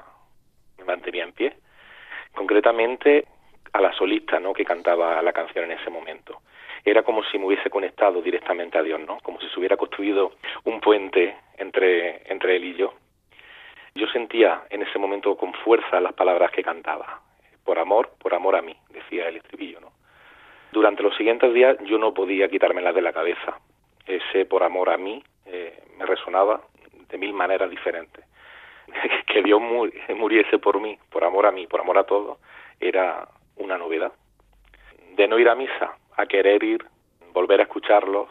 me 0.77 0.85
mantenía 0.85 1.23
en 1.23 1.33
pie 1.33 1.53
concretamente 2.37 3.25
a 3.73 3.81
la 3.81 3.91
solista 3.93 4.39
¿no? 4.39 4.53
que 4.53 4.63
cantaba 4.63 5.21
la 5.21 5.33
canción 5.33 5.65
en 5.65 5.77
ese 5.77 5.89
momento. 5.89 6.41
Era 6.87 7.03
como 7.03 7.21
si 7.21 7.37
me 7.37 7.47
hubiese 7.47 7.69
conectado 7.69 8.21
directamente 8.21 8.77
a 8.77 8.81
Dios, 8.81 9.01
¿no? 9.05 9.17
como 9.17 9.41
si 9.41 9.49
se 9.49 9.59
hubiera 9.59 9.75
construido 9.75 10.31
un 10.63 10.79
puente 10.79 11.35
entre, 11.57 12.21
entre 12.31 12.55
él 12.55 12.63
y 12.63 12.75
yo. 12.75 12.93
Yo 13.93 14.07
sentía 14.07 14.63
en 14.69 14.83
ese 14.83 14.97
momento 14.97 15.35
con 15.35 15.51
fuerza 15.53 15.99
las 15.99 16.13
palabras 16.13 16.49
que 16.51 16.63
cantaba. 16.63 17.19
Por 17.65 17.77
amor, 17.77 18.11
por 18.17 18.33
amor 18.33 18.55
a 18.55 18.61
mí, 18.61 18.73
decía 18.91 19.27
el 19.27 19.35
estribillo. 19.35 19.81
¿no? 19.81 19.91
Durante 20.71 21.03
los 21.03 21.13
siguientes 21.17 21.53
días 21.53 21.75
yo 21.83 21.97
no 21.97 22.13
podía 22.13 22.47
quitármelas 22.47 22.95
de 22.95 23.01
la 23.01 23.11
cabeza. 23.11 23.59
Ese 24.05 24.45
por 24.45 24.63
amor 24.63 24.89
a 24.89 24.97
mí 24.97 25.21
eh, 25.45 25.83
me 25.97 26.05
resonaba 26.05 26.61
de 27.09 27.17
mil 27.17 27.33
maneras 27.33 27.69
diferentes. 27.69 28.23
que 29.27 29.43
Dios 29.43 29.59
muriese 30.15 30.57
por 30.57 30.79
mí, 30.79 30.97
por 31.09 31.25
amor 31.25 31.47
a 31.47 31.51
mí, 31.51 31.67
por 31.67 31.81
amor 31.81 31.97
a 31.97 32.05
todo, 32.05 32.37
era 32.79 33.27
una 33.57 33.77
novedad. 33.77 34.13
De 35.17 35.27
no 35.27 35.37
ir 35.37 35.49
a 35.49 35.55
misa, 35.55 35.97
a 36.17 36.25
querer 36.25 36.63
ir, 36.63 36.85
volver 37.33 37.59
a 37.59 37.63
escucharlo, 37.63 38.27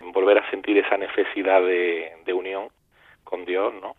volver 0.00 0.38
a 0.38 0.50
sentir 0.50 0.78
esa 0.78 0.96
necesidad 0.96 1.60
de, 1.60 2.16
de 2.24 2.32
unión 2.32 2.68
con 3.24 3.44
Dios, 3.44 3.74
¿no? 3.74 3.96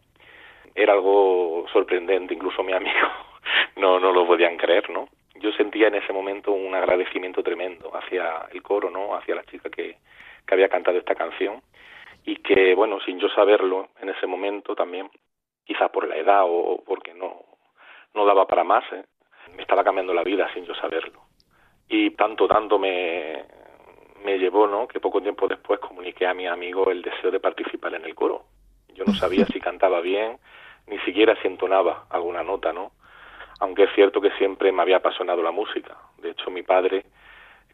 Era 0.74 0.94
algo 0.94 1.66
sorprendente, 1.72 2.34
incluso 2.34 2.64
mi 2.64 2.74
amigo 2.74 3.08
no, 3.76 4.00
no 4.00 4.12
lo 4.12 4.26
podían 4.26 4.58
creer, 4.58 4.90
¿no? 4.90 5.08
Yo 5.36 5.52
sentía 5.52 5.88
en 5.88 5.96
ese 5.96 6.14
momento 6.14 6.52
un 6.52 6.74
agradecimiento 6.74 7.44
tremendo 7.44 7.92
hacia 7.96 8.48
el 8.52 8.64
coro, 8.64 8.90
¿no? 8.90 9.16
Hacia 9.16 9.36
la 9.36 9.44
chica 9.44 9.70
que, 9.70 9.98
que 10.46 10.54
había 10.54 10.70
cantado 10.70 10.98
esta 10.98 11.16
canción 11.16 11.62
y 12.26 12.38
que, 12.38 12.74
bueno, 12.74 13.00
sin 13.02 13.20
yo 13.20 13.30
saberlo 13.30 13.90
en 14.02 14.10
ese 14.10 14.26
momento 14.28 14.76
también, 14.76 15.10
quizá 15.66 15.90
por 15.90 16.08
la 16.08 16.16
edad 16.18 16.44
o 16.46 16.84
porque 16.86 17.14
no, 17.14 17.44
no 18.14 18.26
daba 18.26 18.48
para 18.48 18.64
más, 18.64 18.84
¿eh? 18.94 19.04
me 19.56 19.62
estaba 19.62 19.84
cambiando 19.84 20.14
la 20.14 20.24
vida 20.24 20.52
sin 20.54 20.66
yo 20.66 20.74
saberlo. 20.76 21.25
Y 21.88 22.12
tanto, 22.12 22.48
tanto 22.48 22.80
me, 22.80 23.44
me 24.24 24.38
llevó, 24.38 24.68
¿no? 24.68 24.88
Que 24.88 25.00
poco 25.00 25.22
tiempo 25.22 25.48
después 25.48 25.80
comuniqué 25.80 26.26
a 26.28 26.34
mi 26.34 26.48
amigo 26.48 26.90
el 26.90 27.02
deseo 27.02 27.32
de 27.32 27.40
participar 27.40 27.94
en 27.94 28.06
el 28.06 28.16
coro. 28.16 28.46
Yo 28.94 29.04
no 29.06 29.14
sabía 29.14 29.46
si 29.54 29.60
cantaba 29.60 30.02
bien, 30.02 30.38
ni 30.88 30.98
siquiera 31.00 31.36
si 31.42 31.48
entonaba 31.48 32.06
alguna 32.10 32.44
nota, 32.44 32.74
¿no? 32.74 32.92
Aunque 33.60 33.84
es 33.84 33.90
cierto 33.94 34.20
que 34.20 34.32
siempre 34.32 34.72
me 34.72 34.82
había 34.82 34.98
apasionado 34.98 35.42
la 35.42 35.52
música. 35.52 35.96
De 36.18 36.32
hecho, 36.32 36.50
mi 36.50 36.64
padre, 36.64 37.06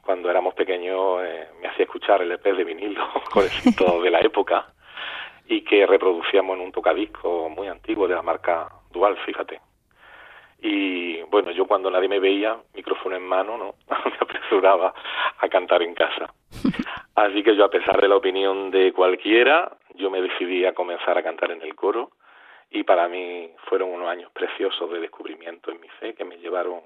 cuando 0.03 0.29
éramos 0.29 0.53
pequeños, 0.53 1.21
eh, 1.23 1.47
me 1.61 1.69
hacía 1.69 1.85
escuchar 1.85 2.21
el 2.21 2.31
EP 2.31 2.43
de 2.43 2.63
vinilo 2.63 3.07
con 3.31 3.45
el 3.45 3.75
todo 3.75 4.01
de 4.01 4.11
la 4.11 4.19
época 4.19 4.67
y 5.47 5.61
que 5.63 5.85
reproducíamos 5.85 6.57
en 6.57 6.65
un 6.65 6.71
tocadisco 6.71 7.49
muy 7.49 7.67
antiguo 7.67 8.07
de 8.07 8.15
la 8.15 8.21
marca 8.21 8.69
Dual, 8.91 9.17
fíjate. 9.25 9.59
Y 10.61 11.21
bueno, 11.23 11.51
yo 11.51 11.65
cuando 11.65 11.89
nadie 11.89 12.07
me 12.07 12.19
veía, 12.19 12.57
micrófono 12.75 13.15
en 13.15 13.23
mano, 13.23 13.57
¿no? 13.57 13.75
me 14.05 14.17
apresuraba 14.19 14.93
a 15.39 15.49
cantar 15.49 15.81
en 15.81 15.95
casa. 15.95 16.33
Así 17.15 17.43
que 17.43 17.55
yo, 17.55 17.65
a 17.65 17.69
pesar 17.69 17.99
de 17.99 18.07
la 18.07 18.15
opinión 18.15 18.71
de 18.71 18.93
cualquiera, 18.93 19.71
yo 19.95 20.09
me 20.09 20.21
decidí 20.21 20.65
a 20.65 20.73
comenzar 20.73 21.17
a 21.17 21.23
cantar 21.23 21.51
en 21.51 21.61
el 21.61 21.75
coro 21.75 22.11
y 22.71 22.83
para 22.83 23.07
mí 23.09 23.51
fueron 23.67 23.89
unos 23.89 24.07
años 24.07 24.31
preciosos 24.31 24.89
de 24.91 24.99
descubrimiento 24.99 25.71
en 25.71 25.81
mi 25.81 25.89
fe 25.99 26.13
que 26.13 26.23
me 26.23 26.37
llevaron 26.37 26.79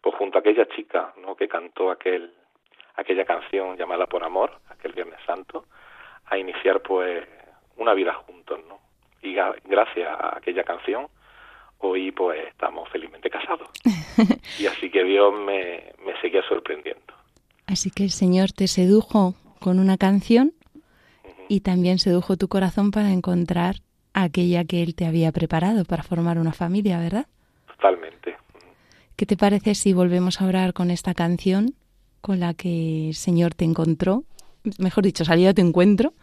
pues 0.00 0.14
junto 0.16 0.36
a 0.36 0.40
aquella 0.40 0.66
chica 0.68 1.14
¿no? 1.16 1.34
que 1.34 1.48
cantó 1.48 1.90
aquel 1.90 2.34
aquella 2.96 3.24
canción 3.24 3.76
llamada 3.76 4.06
por 4.06 4.22
amor 4.22 4.58
aquel 4.68 4.92
Viernes 4.92 5.18
Santo 5.26 5.64
a 6.26 6.36
iniciar 6.36 6.82
pues 6.82 7.26
una 7.76 7.94
vida 7.94 8.12
juntos 8.12 8.60
no 8.68 8.80
y 9.22 9.34
gracias 9.64 10.08
a 10.08 10.36
aquella 10.36 10.62
canción 10.62 11.08
hoy 11.84 12.10
pues 12.12 12.46
estamos 12.48 12.88
felizmente 12.90 13.30
casados 13.30 13.68
y 14.58 14.66
así 14.66 14.90
que 14.90 15.04
Dios 15.04 15.32
me, 15.34 15.92
me 16.04 16.20
seguía 16.20 16.42
sorprendiendo 16.48 17.14
así 17.66 17.90
que 17.90 18.04
el 18.04 18.10
Señor 18.10 18.52
te 18.52 18.68
sedujo 18.68 19.34
con 19.60 19.78
una 19.78 19.96
canción 19.96 20.52
y 21.48 21.60
también 21.60 21.98
sedujo 21.98 22.36
tu 22.36 22.48
corazón 22.48 22.90
para 22.90 23.12
encontrar 23.12 23.76
aquella 24.12 24.64
que 24.64 24.82
Él 24.82 24.94
te 24.94 25.06
había 25.06 25.32
preparado 25.32 25.84
para 25.84 26.02
formar 26.02 26.38
una 26.38 26.52
familia, 26.52 26.98
¿verdad? 26.98 27.26
Totalmente. 27.66 28.36
¿Qué 29.16 29.26
te 29.26 29.36
parece 29.36 29.74
si 29.74 29.92
volvemos 29.92 30.40
a 30.40 30.46
orar 30.46 30.72
con 30.72 30.90
esta 30.90 31.14
canción 31.14 31.74
con 32.20 32.40
la 32.40 32.54
que 32.54 33.08
el 33.08 33.14
Señor 33.14 33.54
te 33.54 33.64
encontró, 33.64 34.24
mejor 34.78 35.04
dicho, 35.04 35.24
salió 35.24 35.50
a 35.50 35.54
tu 35.54 35.60
encuentro 35.60 36.14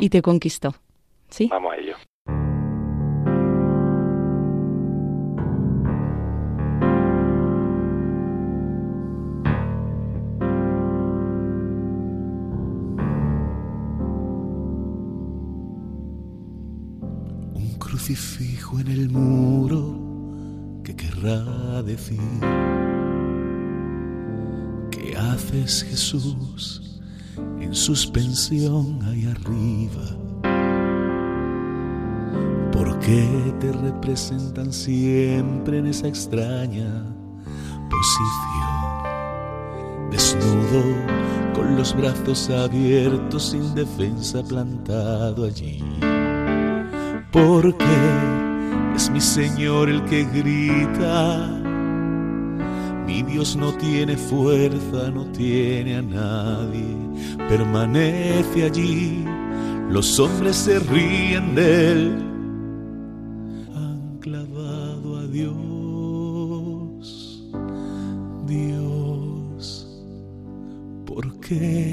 y 0.00 0.10
te 0.10 0.22
conquistó? 0.22 0.74
¿Sí? 1.28 1.48
Vamos 1.48 1.72
a 1.72 1.76
ello. 1.76 1.96
Crucifijo 18.04 18.78
en 18.80 18.88
el 18.88 19.08
muro 19.08 19.98
que 20.84 20.94
querrá 20.94 21.82
decir 21.82 22.20
¿Qué 24.90 25.16
haces 25.16 25.84
Jesús 25.84 27.00
en 27.58 27.74
suspensión 27.74 29.02
ahí 29.04 29.24
arriba? 29.24 30.02
¿Por 32.72 32.98
qué 32.98 33.54
te 33.60 33.72
representan 33.72 34.70
siempre 34.70 35.78
en 35.78 35.86
esa 35.86 36.06
extraña 36.06 37.06
posición? 37.88 39.00
Desnudo, 40.10 40.82
con 41.54 41.74
los 41.74 41.96
brazos 41.96 42.50
abiertos, 42.50 43.52
sin 43.52 43.74
defensa, 43.74 44.42
plantado 44.42 45.46
allí 45.46 45.82
porque 47.34 47.84
es 48.94 49.10
mi 49.10 49.20
Señor 49.20 49.90
el 49.90 50.04
que 50.04 50.24
grita. 50.24 51.48
Mi 53.06 53.24
Dios 53.24 53.56
no 53.56 53.72
tiene 53.72 54.16
fuerza, 54.16 55.10
no 55.10 55.26
tiene 55.32 55.96
a 55.96 56.02
nadie, 56.02 56.96
permanece 57.48 58.64
allí, 58.64 59.24
los 59.90 60.18
hombres 60.20 60.54
se 60.56 60.78
ríen 60.78 61.56
de 61.56 61.92
él. 61.92 62.22
Han 63.74 64.18
clavado 64.20 65.18
a 65.18 65.26
Dios, 65.26 65.52
Dios, 68.46 70.00
¿por 71.04 71.40
qué? 71.40 71.83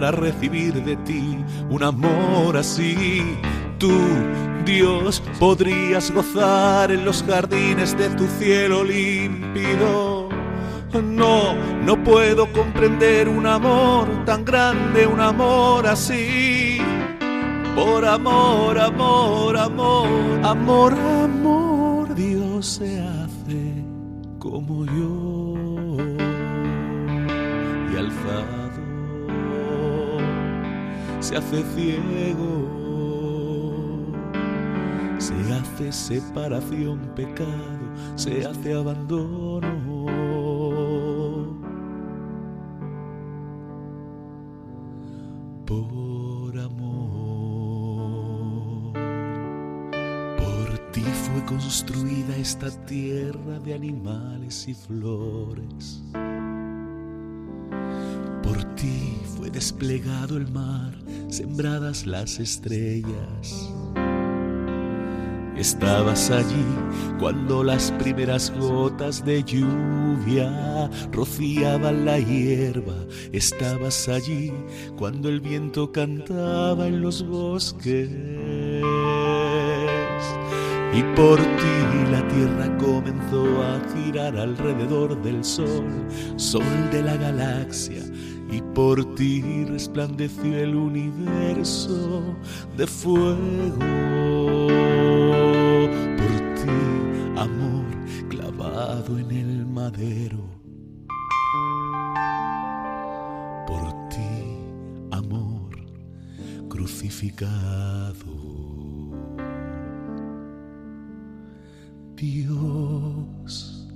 Para 0.00 0.12
recibir 0.12 0.82
de 0.82 0.96
ti 0.96 1.36
un 1.68 1.82
amor 1.82 2.56
así? 2.56 3.36
Tú, 3.78 3.92
Dios, 4.64 5.22
podrías 5.38 6.10
gozar 6.10 6.90
en 6.90 7.04
los 7.04 7.22
jardines 7.22 7.96
de 7.98 8.08
tu 8.10 8.26
cielo 8.38 8.82
límpido. 8.82 10.30
No, 11.02 11.54
no 11.84 12.02
puedo 12.02 12.50
comprender 12.50 13.28
un 13.28 13.46
amor 13.46 14.08
tan 14.24 14.42
grande, 14.42 15.06
un 15.06 15.20
amor 15.20 15.86
así. 15.86 16.78
Por 17.74 18.06
amor, 18.06 18.78
amor, 18.78 19.56
amor, 19.58 20.08
amor, 20.42 20.94
amor, 20.94 22.14
Dios 22.14 22.66
se 22.66 23.00
hace 23.02 23.84
como 24.38 24.86
yo. 24.86 25.54
Y 27.92 27.96
alzado 27.98 28.59
se 31.20 31.36
hace 31.36 31.62
ciego, 31.74 32.68
se 35.18 35.34
hace 35.52 35.92
separación, 35.92 37.00
pecado, 37.14 38.16
se 38.16 38.46
hace 38.46 38.74
abandono. 38.74 39.70
construida 51.50 52.36
esta 52.36 52.70
tierra 52.86 53.58
de 53.58 53.74
animales 53.74 54.68
y 54.68 54.74
flores. 54.74 56.02
Desplegado 59.52 60.36
el 60.36 60.50
mar, 60.50 60.94
sembradas 61.28 62.06
las 62.06 62.38
estrellas. 62.38 63.70
Estabas 65.56 66.30
allí 66.30 66.64
cuando 67.18 67.62
las 67.62 67.92
primeras 67.92 68.50
gotas 68.58 69.22
de 69.26 69.44
lluvia 69.44 70.90
rociaban 71.12 72.06
la 72.06 72.18
hierba. 72.18 72.96
Estabas 73.32 74.08
allí 74.08 74.50
cuando 74.96 75.28
el 75.28 75.40
viento 75.40 75.92
cantaba 75.92 76.86
en 76.86 77.02
los 77.02 77.26
bosques 77.26 78.08
y 80.92 81.02
por 81.14 81.38
ti 81.38 82.10
la 82.10 82.26
tierra 82.28 82.76
comenzó 82.78 83.62
a 83.62 83.80
girar 83.94 84.36
alrededor 84.36 85.22
del 85.22 85.44
sol, 85.44 85.86
sol 86.36 86.90
de 86.90 87.02
la 87.02 87.16
galaxia, 87.16 88.02
y 88.50 88.60
por 88.74 89.14
ti 89.14 89.64
resplandeció 89.66 90.58
el 90.58 90.74
universo 90.74 92.34
de 92.76 92.86
fuego. 92.86 93.78
Por 96.18 96.54
ti, 96.56 96.80
amor 97.36 97.86
clavado 98.28 99.18
en 99.18 99.30
el 99.30 99.64
madero. 99.66 100.42
Por 103.68 104.08
ti, 104.08 104.58
amor 105.12 105.70
crucificado. 106.68 108.89
Dios. 112.20 113.88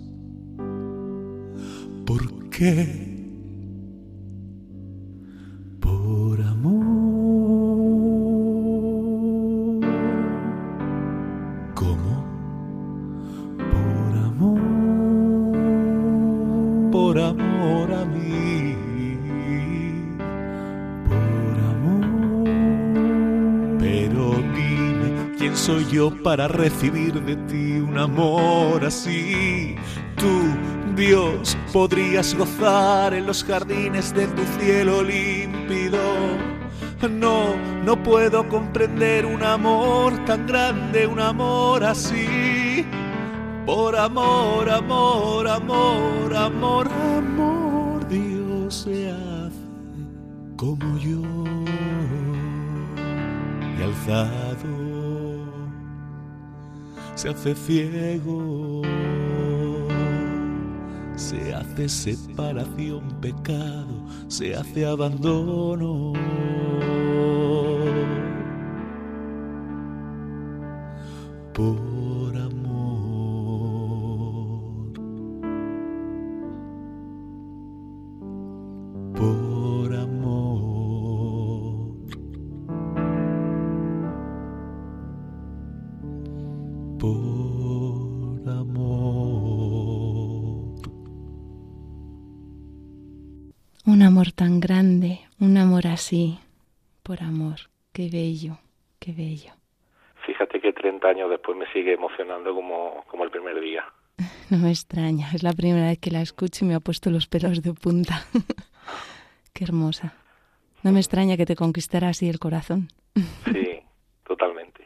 ¿Por 2.06 2.48
qué? 2.48 3.13
Para 26.24 26.48
recibir 26.48 27.22
de 27.22 27.36
ti? 27.36 27.74
un 27.78 27.98
amor 27.98 28.84
así. 28.84 29.76
Tú, 30.16 30.96
Dios, 30.96 31.56
podrías 31.72 32.34
gozar 32.34 33.14
en 33.14 33.26
los 33.26 33.44
jardines 33.44 34.12
de 34.14 34.26
tu 34.28 34.42
cielo 34.58 35.02
límpido. 35.02 36.00
No, 37.08 37.54
no 37.84 38.02
puedo 38.02 38.48
comprender 38.48 39.26
un 39.26 39.42
amor 39.42 40.12
tan 40.24 40.46
grande, 40.46 41.06
un 41.06 41.20
amor 41.20 41.84
así. 41.84 42.84
Por 43.66 43.94
amor, 43.94 44.70
amor, 44.70 45.46
amor, 45.46 46.34
amor, 46.34 46.88
amor, 46.88 48.08
Dios. 48.08 48.74
se 48.74 49.10
hace 49.10 49.64
como 50.56 50.98
yo 50.98 51.20
y 53.78 53.82
alzado 53.82 54.93
se 57.24 57.30
hace 57.30 57.54
ciego, 57.54 58.82
se 61.16 61.54
hace 61.54 61.88
separación, 61.88 63.18
pecado, 63.22 64.04
se 64.28 64.54
hace 64.54 64.84
abandono. 64.84 66.12
Un 93.86 94.02
amor 94.02 94.32
tan 94.32 94.60
grande, 94.60 95.20
un 95.40 95.58
amor 95.58 95.86
así, 95.86 96.38
por 97.02 97.22
amor. 97.22 97.56
Qué 97.92 98.08
bello, 98.10 98.56
qué 98.98 99.12
bello. 99.12 99.52
Fíjate 100.26 100.58
que 100.58 100.72
30 100.72 101.06
años 101.06 101.28
después 101.28 101.54
me 101.58 101.70
sigue 101.70 101.92
emocionando 101.92 102.54
como, 102.54 103.04
como 103.08 103.24
el 103.24 103.30
primer 103.30 103.60
día. 103.60 103.84
No 104.50 104.58
me 104.58 104.70
extraña, 104.70 105.28
es 105.34 105.42
la 105.42 105.52
primera 105.52 105.86
vez 105.86 105.98
que 105.98 106.10
la 106.10 106.20
escucho 106.20 106.64
y 106.64 106.68
me 106.68 106.74
ha 106.74 106.80
puesto 106.80 107.10
los 107.10 107.26
pelos 107.26 107.62
de 107.62 107.72
punta. 107.72 108.26
Qué 109.54 109.64
hermosa. 109.64 110.14
No 110.82 110.92
me 110.92 111.00
extraña 111.00 111.36
que 111.36 111.46
te 111.46 111.56
conquistara 111.56 112.08
así 112.08 112.28
el 112.28 112.38
corazón. 112.38 112.88
Sí, 113.52 113.80
totalmente. 114.26 114.84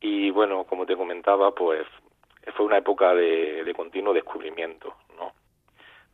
Y 0.00 0.30
bueno, 0.30 0.64
como 0.64 0.86
te 0.86 0.96
comentaba, 0.96 1.54
pues 1.54 1.86
fue 2.56 2.66
una 2.66 2.78
época 2.78 3.14
de, 3.14 3.64
de 3.64 3.74
continuo 3.74 4.12
descubrimiento, 4.14 4.94
¿no? 5.16 5.32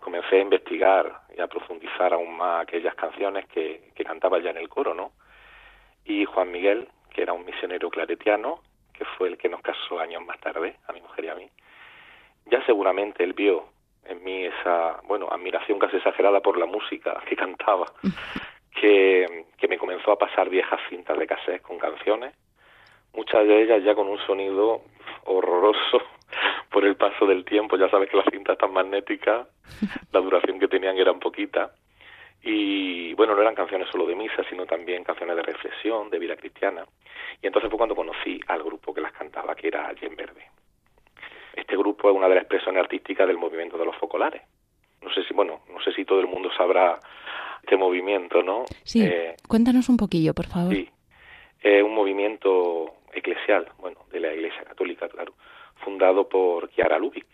Comencé 0.03 0.37
a 0.37 0.41
investigar 0.41 1.23
y 1.37 1.41
a 1.41 1.47
profundizar 1.47 2.13
aún 2.13 2.37
más 2.37 2.63
aquellas 2.63 2.95
canciones 2.97 3.47
que, 3.47 3.93
que 3.95 4.05
cantaba 4.05 4.41
ya 4.41 4.51
en 4.51 4.57
el 4.57 4.69
coro, 4.69 4.95
¿no? 4.95 5.13
Y 6.05 6.25
Juan 6.25 6.51
Miguel, 6.51 6.89
que 7.11 7.23
era 7.23 7.33
un 7.33 7.45
misionero 7.45 7.89
claretiano, 7.89 8.61
que 8.93 9.05
fue 9.17 9.29
el 9.29 9.39
que 9.39 9.49
nos 9.49 9.63
casó 9.63 10.01
años 10.01 10.25
más 10.27 10.41
tarde, 10.41 10.77
a 10.89 10.93
mi 10.93 11.01
mujer 11.01 11.25
y 11.25 11.29
a 11.29 11.35
mí, 11.37 11.49
ya 12.47 12.65
seguramente 12.67 13.23
él 13.23 13.33
vio 13.33 13.67
en 14.05 14.23
mí 14.25 14.45
esa, 14.45 15.01
bueno, 15.05 15.29
admiración 15.31 15.79
casi 15.79 15.97
exagerada 15.97 16.41
por 16.41 16.59
la 16.59 16.67
música 16.67 17.23
que 17.29 17.37
cantaba, 17.37 17.87
que, 18.81 19.47
que 19.57 19.69
me 19.69 19.79
comenzó 19.79 20.13
a 20.13 20.19
pasar 20.19 20.49
viejas 20.51 20.81
cintas 20.89 21.17
de 21.17 21.27
cassette 21.27 21.63
con 21.63 21.79
canciones, 21.79 22.35
muchas 23.15 23.47
de 23.47 23.63
ellas 23.63 23.85
ya 23.85 23.95
con 23.95 24.09
un 24.09 24.19
sonido 24.27 24.83
horroroso 25.25 26.03
por 26.73 26.85
el 26.85 26.97
paso 26.97 27.27
del 27.27 27.45
tiempo, 27.45 27.77
ya 27.77 27.89
sabes 27.91 28.09
que 28.11 28.17
las 28.17 28.27
cintas 28.31 28.59
tan 28.59 28.73
magnéticas, 28.73 29.47
la 30.13 30.21
duración 30.21 30.59
que 30.59 30.69
tenían 30.69 30.97
era 30.97 31.13
poquita, 31.15 31.73
y 32.43 33.15
bueno, 33.15 33.37
no 33.37 33.43
eran 33.43 33.55
canciones 33.55 33.89
solo 33.91 34.07
de 34.07 34.17
misa, 34.17 34.43
sino 34.51 34.67
también 34.67 35.05
canciones 35.05 35.37
de 35.37 35.43
reflexión, 35.43 36.11
de 36.11 36.19
vida 36.19 36.35
cristiana. 36.35 36.85
Y 37.41 37.47
entonces 37.47 37.71
fue 37.71 37.79
cuando 37.79 37.95
conocí 37.95 38.41
al 38.49 38.65
grupo 38.65 38.93
que 38.93 39.01
las 39.01 39.13
cantaba, 39.13 39.55
que 39.55 39.69
era 39.69 39.93
Yen 39.93 40.17
Verde. 40.17 40.47
Este 41.55 41.77
grupo 41.77 42.11
es 42.11 42.17
una 42.17 42.29
de 42.29 42.35
las 42.35 42.43
expresiones 42.43 42.83
artísticas 42.83 43.29
del 43.29 43.39
movimiento 43.39 43.79
de 43.79 43.85
los 43.85 43.97
focolares. 43.97 44.43
No 45.03 45.13
sé 45.13 45.23
si, 45.23 45.35
bueno, 45.35 45.61
no 45.69 45.81
sé 45.83 45.93
si 45.93 46.05
todo 46.05 46.21
el 46.21 46.27
mundo 46.27 46.51
sabrá 46.57 46.99
este 47.63 47.77
movimiento, 47.77 48.43
¿no? 48.43 48.65
Sí, 48.83 49.05
eh, 49.05 49.37
cuéntanos 49.47 49.89
un 49.89 49.97
poquillo, 49.97 50.35
por 50.35 50.47
favor. 50.47 50.75
Sí, 50.75 50.89
es 51.61 51.83
un 51.83 51.95
movimiento 51.95 52.95
eclesial, 53.13 53.69
bueno, 53.79 54.01
de 54.11 54.19
la 54.19 54.35
Iglesia 54.35 54.65
Católica, 54.65 55.09
claro, 55.09 55.35
fundado 55.85 56.29
por 56.29 56.71
Chiara 56.71 56.99
Lubick. 56.99 57.27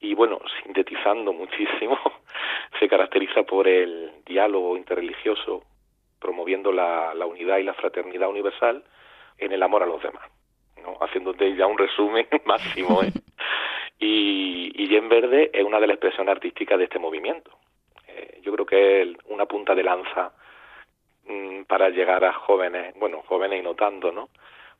Y 0.00 0.14
bueno, 0.14 0.40
sintetizando 0.62 1.32
muchísimo, 1.32 1.98
se 2.78 2.88
caracteriza 2.88 3.42
por 3.42 3.68
el 3.68 4.12
diálogo 4.24 4.76
interreligioso, 4.76 5.62
promoviendo 6.18 6.72
la, 6.72 7.14
la 7.14 7.26
unidad 7.26 7.58
y 7.58 7.64
la 7.64 7.74
fraternidad 7.74 8.28
universal 8.28 8.82
en 9.38 9.52
el 9.52 9.62
amor 9.62 9.82
a 9.82 9.86
los 9.86 10.02
demás, 10.02 10.28
¿no? 10.82 10.96
haciéndote 11.00 11.56
ya 11.56 11.66
un 11.66 11.78
resumen 11.78 12.26
máximo. 12.44 13.02
¿eh? 13.02 13.12
y, 13.98 14.72
y 14.74 15.00
verde 15.00 15.50
es 15.52 15.64
una 15.64 15.80
de 15.80 15.86
las 15.86 15.94
expresiones 15.94 16.32
artísticas 16.32 16.78
de 16.78 16.84
este 16.84 16.98
movimiento. 16.98 17.50
Eh, 18.06 18.40
yo 18.42 18.52
creo 18.52 18.66
que 18.66 19.02
es 19.02 19.08
una 19.26 19.46
punta 19.46 19.74
de 19.74 19.82
lanza 19.82 20.32
mmm, 21.26 21.62
para 21.62 21.88
llegar 21.90 22.24
a 22.24 22.32
jóvenes, 22.32 22.94
bueno, 22.98 23.22
jóvenes 23.26 23.60
y 23.60 23.62
no 23.62 23.74
tanto, 23.74 24.12
¿no? 24.12 24.28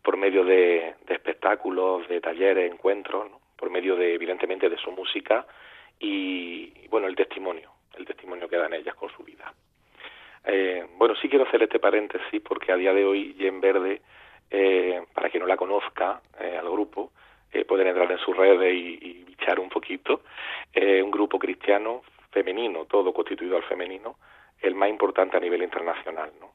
Por 0.03 0.17
medio 0.17 0.45
de, 0.45 0.95
de 1.07 1.15
espectáculos, 1.15 2.09
de 2.09 2.21
talleres, 2.21 2.71
encuentros, 2.71 3.31
por 3.57 3.71
medio 3.71 3.97
de, 3.97 4.15
evidentemente, 4.15 4.69
de 4.69 4.79
su 4.79 4.91
música 4.93 5.47
y, 5.99 6.89
bueno, 6.89 7.07
el 7.07 7.15
testimonio, 7.15 7.71
el 7.97 8.07
testimonio 8.07 8.49
que 8.49 8.57
dan 8.57 8.73
ellas 8.73 8.95
con 8.95 9.11
su 9.11 9.23
vida. 9.23 9.53
Eh, 10.45 10.87
bueno, 10.97 11.15
sí 11.17 11.29
quiero 11.29 11.45
hacer 11.45 11.63
este 11.63 11.79
paréntesis 11.79 12.41
porque 12.41 12.73
a 12.73 12.77
día 12.77 12.95
de 12.95 13.05
hoy 13.05 13.35
Yen 13.35 13.61
Verde, 13.61 14.01
eh, 14.51 15.03
para 15.13 15.29
quien 15.29 15.43
no 15.43 15.47
la 15.47 15.59
conozca 15.59 16.23
eh, 16.41 16.57
al 16.59 16.71
grupo, 16.71 17.13
eh, 17.53 17.65
pueden 17.65 17.89
entrar 17.89 18.11
en 18.11 18.19
sus 18.19 18.35
redes 18.37 18.73
y, 18.73 18.99
y 19.03 19.25
bichar 19.25 19.61
un 19.61 19.69
poquito. 19.69 20.23
Eh, 20.73 21.03
un 21.03 21.11
grupo 21.11 21.39
cristiano 21.39 22.03
femenino, 22.31 22.87
todo 22.87 23.13
constituido 23.13 23.57
al 23.57 23.65
femenino, 23.65 24.17
el 24.63 24.75
más 24.75 24.89
importante 24.89 25.37
a 25.37 25.41
nivel 25.41 25.63
internacional, 25.63 26.31
¿no? 26.41 26.53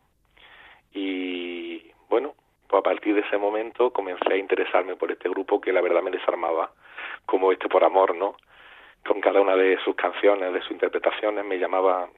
Y 0.93 1.91
bueno, 2.07 2.33
pues 2.67 2.79
a 2.79 2.83
partir 2.83 3.15
de 3.15 3.21
ese 3.21 3.37
momento 3.37 3.91
comencé 3.91 4.33
a 4.33 4.37
interesarme 4.37 4.95
por 4.95 5.11
este 5.11 5.29
grupo 5.29 5.61
que 5.61 5.73
la 5.73 5.81
verdad 5.81 6.01
me 6.01 6.11
desarmaba, 6.11 6.71
como 7.25 7.51
este 7.51 7.69
por 7.69 7.83
amor, 7.83 8.15
¿no? 8.15 8.35
Con 9.07 9.21
cada 9.21 9.41
una 9.41 9.55
de 9.55 9.77
sus 9.83 9.95
canciones, 9.95 10.53
de 10.53 10.61
sus 10.61 10.71
interpretaciones, 10.71 11.45
me 11.45 11.59
llamaba 11.59 12.09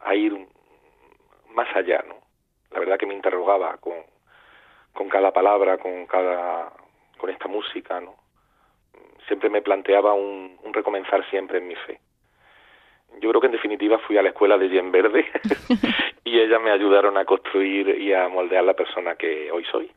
a 0.00 0.14
ir 0.14 0.46
más 1.54 1.68
allá, 1.74 2.04
¿no? 2.06 2.16
La 2.70 2.80
verdad 2.80 2.98
que 2.98 3.06
me 3.06 3.14
interrogaba 3.14 3.76
con, 3.78 3.94
con 4.92 5.08
cada 5.08 5.32
palabra, 5.32 5.78
con 5.78 6.06
cada, 6.06 6.72
con 7.18 7.30
esta 7.30 7.48
música, 7.48 8.00
¿no? 8.00 8.14
Siempre 9.26 9.48
me 9.48 9.62
planteaba 9.62 10.12
un, 10.12 10.58
un 10.62 10.72
recomenzar 10.74 11.28
siempre 11.30 11.58
en 11.58 11.68
mi 11.68 11.76
fe. 11.76 11.98
Yo 13.20 13.30
creo 13.30 13.40
que 13.40 13.46
en 13.46 13.52
definitiva 13.52 13.98
fui 13.98 14.18
a 14.18 14.22
la 14.22 14.30
escuela 14.30 14.58
de 14.58 14.68
Yen 14.68 14.90
Verde 14.90 15.24
y 16.24 16.38
ellas 16.38 16.60
me 16.60 16.70
ayudaron 16.70 17.16
a 17.16 17.24
construir 17.24 17.88
y 18.00 18.12
a 18.12 18.28
moldear 18.28 18.64
la 18.64 18.74
persona 18.74 19.14
que 19.16 19.50
hoy 19.52 19.64
soy. 19.70 19.90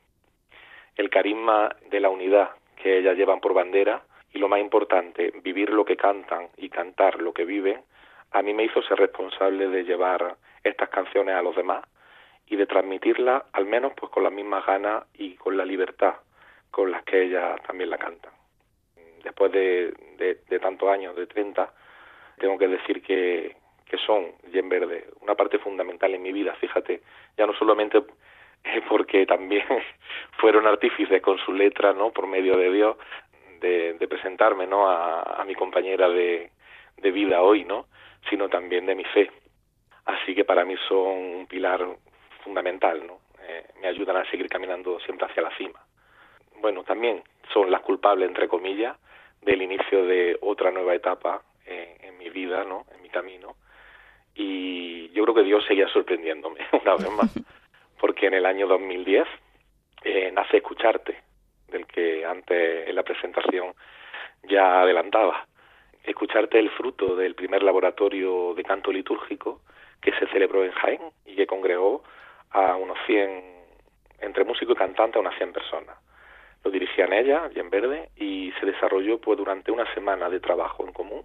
El 0.98 1.10
carisma 1.10 1.76
de 1.90 2.00
la 2.00 2.10
unidad 2.10 2.50
que 2.76 2.98
ellas 2.98 3.16
llevan 3.16 3.40
por 3.40 3.54
bandera 3.54 4.02
y 4.34 4.40
lo 4.40 4.50
más 4.50 4.60
importante, 4.60 5.32
vivir 5.42 5.70
lo 5.70 5.86
que 5.86 5.96
cantan 5.96 6.50
y 6.58 6.70
cantar 6.70 7.22
lo 7.22 7.34
que 7.34 7.46
viven, 7.46 7.82
a 8.32 8.42
mí 8.42 8.54
me 8.54 8.66
hizo 8.66 8.82
ser 8.82 9.00
responsable 9.00 9.70
de 9.70 9.84
llevar 9.84 10.36
estas 10.64 10.90
canciones 10.90 11.36
a 11.36 11.42
los 11.42 11.56
demás 11.56 11.86
y 12.48 12.56
de 12.56 12.66
transmitirlas 12.66 13.44
al 13.54 13.66
menos 13.66 13.94
pues 13.96 14.12
con 14.12 14.24
las 14.24 14.34
mismas 14.34 14.66
ganas 14.66 15.06
y 15.14 15.36
con 15.36 15.56
la 15.56 15.66
libertad 15.66 16.16
con 16.72 16.92
las 16.92 17.04
que 17.04 17.24
ellas 17.24 17.60
también 17.66 17.90
la 17.90 17.98
cantan. 17.98 18.32
Después 19.24 19.52
de, 19.52 19.94
de, 20.18 20.42
de 20.48 20.60
tantos 20.60 20.90
años, 20.90 21.16
de 21.16 21.26
30, 21.26 21.74
tengo 22.38 22.58
que 22.58 22.68
decir 22.68 23.02
que, 23.02 23.56
que 23.86 23.98
son 23.98 24.34
Yen 24.52 24.70
Verde 24.70 25.08
una 25.22 25.36
parte 25.36 25.58
fundamental 25.60 26.14
en 26.14 26.22
mi 26.22 26.32
vida, 26.32 26.54
fíjate, 26.56 27.02
ya 27.38 27.46
no 27.46 27.54
solamente 27.54 28.04
porque 28.90 29.26
también 29.26 29.66
fueron 30.40 30.68
artífices 30.68 31.22
con 31.22 31.38
su 31.40 31.54
letra, 31.54 31.94
¿no? 31.94 32.12
Por 32.12 32.28
medio 32.28 32.58
de 32.58 32.72
Dios, 32.72 32.98
de, 33.60 34.08
presentarme, 34.08 34.68
¿no? 34.68 34.90
A, 34.90 35.42
a 35.42 35.44
mi 35.46 35.56
compañera 35.56 36.08
de, 36.10 36.52
de, 36.98 37.12
vida 37.12 37.42
hoy, 37.42 37.66
¿no? 37.66 37.88
Sino 38.30 38.50
también 38.50 38.86
de 38.86 38.96
mi 38.96 39.04
fe. 39.04 39.30
Así 40.06 40.34
que 40.34 40.46
para 40.46 40.64
mí 40.64 40.76
son 40.88 41.08
un 41.08 41.48
pilar 41.48 41.86
fundamental, 42.44 43.06
¿no? 43.06 43.20
Eh, 43.48 43.66
me 43.82 43.88
ayudan 43.88 44.18
a 44.18 44.30
seguir 44.30 44.48
caminando 44.48 45.00
siempre 45.02 45.28
hacia 45.28 45.44
la 45.44 45.56
cima. 45.58 45.80
Bueno, 46.62 46.84
también 46.84 47.24
son 47.54 47.70
las 47.70 47.82
culpables, 47.82 48.28
entre 48.28 48.48
comillas, 48.48 48.98
del 49.42 49.62
inicio 49.62 50.06
de 50.06 50.38
otra 50.42 50.72
nueva 50.72 50.96
etapa 50.96 51.42
eh, 51.66 51.98
en 52.02 52.18
mi 52.18 52.30
vida, 52.30 52.64
¿no? 52.64 52.86
En 52.96 53.02
mi 53.02 53.10
camino. 53.10 53.56
Y 54.36 55.10
yo 55.10 55.24
creo 55.24 55.36
que 55.36 55.44
Dios 55.44 55.66
seguía 55.66 55.88
sorprendiéndome 55.90 56.60
una 56.82 56.96
vez 56.96 57.12
más, 57.12 57.34
porque 58.00 58.28
en 58.28 58.34
el 58.34 58.46
año 58.46 58.68
2010 58.68 59.28
eh, 60.04 60.32
nace 60.32 60.58
Escucharte, 60.58 61.22
del 61.68 61.86
que 61.86 62.26
antes 62.26 62.88
en 62.88 62.96
la 62.96 63.04
presentación 63.04 63.74
ya 64.44 64.82
adelantaba. 64.82 65.46
Escucharte 66.04 66.60
el 66.60 66.70
fruto 66.72 67.16
del 67.16 67.36
primer 67.36 67.64
laboratorio 67.64 68.54
de 68.54 68.64
canto 68.64 68.92
litúrgico 68.92 69.62
que 70.02 70.12
se 70.14 70.28
celebró 70.28 70.64
en 70.64 70.72
Jaén 70.72 71.02
y 71.26 71.36
que 71.36 71.48
congregó 71.48 72.04
a 72.52 72.76
unos 72.76 72.98
100, 73.06 73.66
entre 74.22 74.46
músico 74.46 74.72
y 74.72 74.76
cantante, 74.76 75.18
a 75.18 75.22
unas 75.22 75.36
100 75.36 75.54
personas. 75.54 75.98
Lo 76.64 76.72
dirigían 76.72 77.14
ella, 77.14 77.50
en 77.54 77.70
verde, 77.70 78.10
y 78.16 78.54
se 78.60 78.66
desarrolló 78.66 79.20
pues 79.20 79.38
durante 79.38 79.72
una 79.72 79.92
semana 79.94 80.30
de 80.30 80.40
trabajo 80.40 80.86
en 80.86 80.94
común 80.94 81.24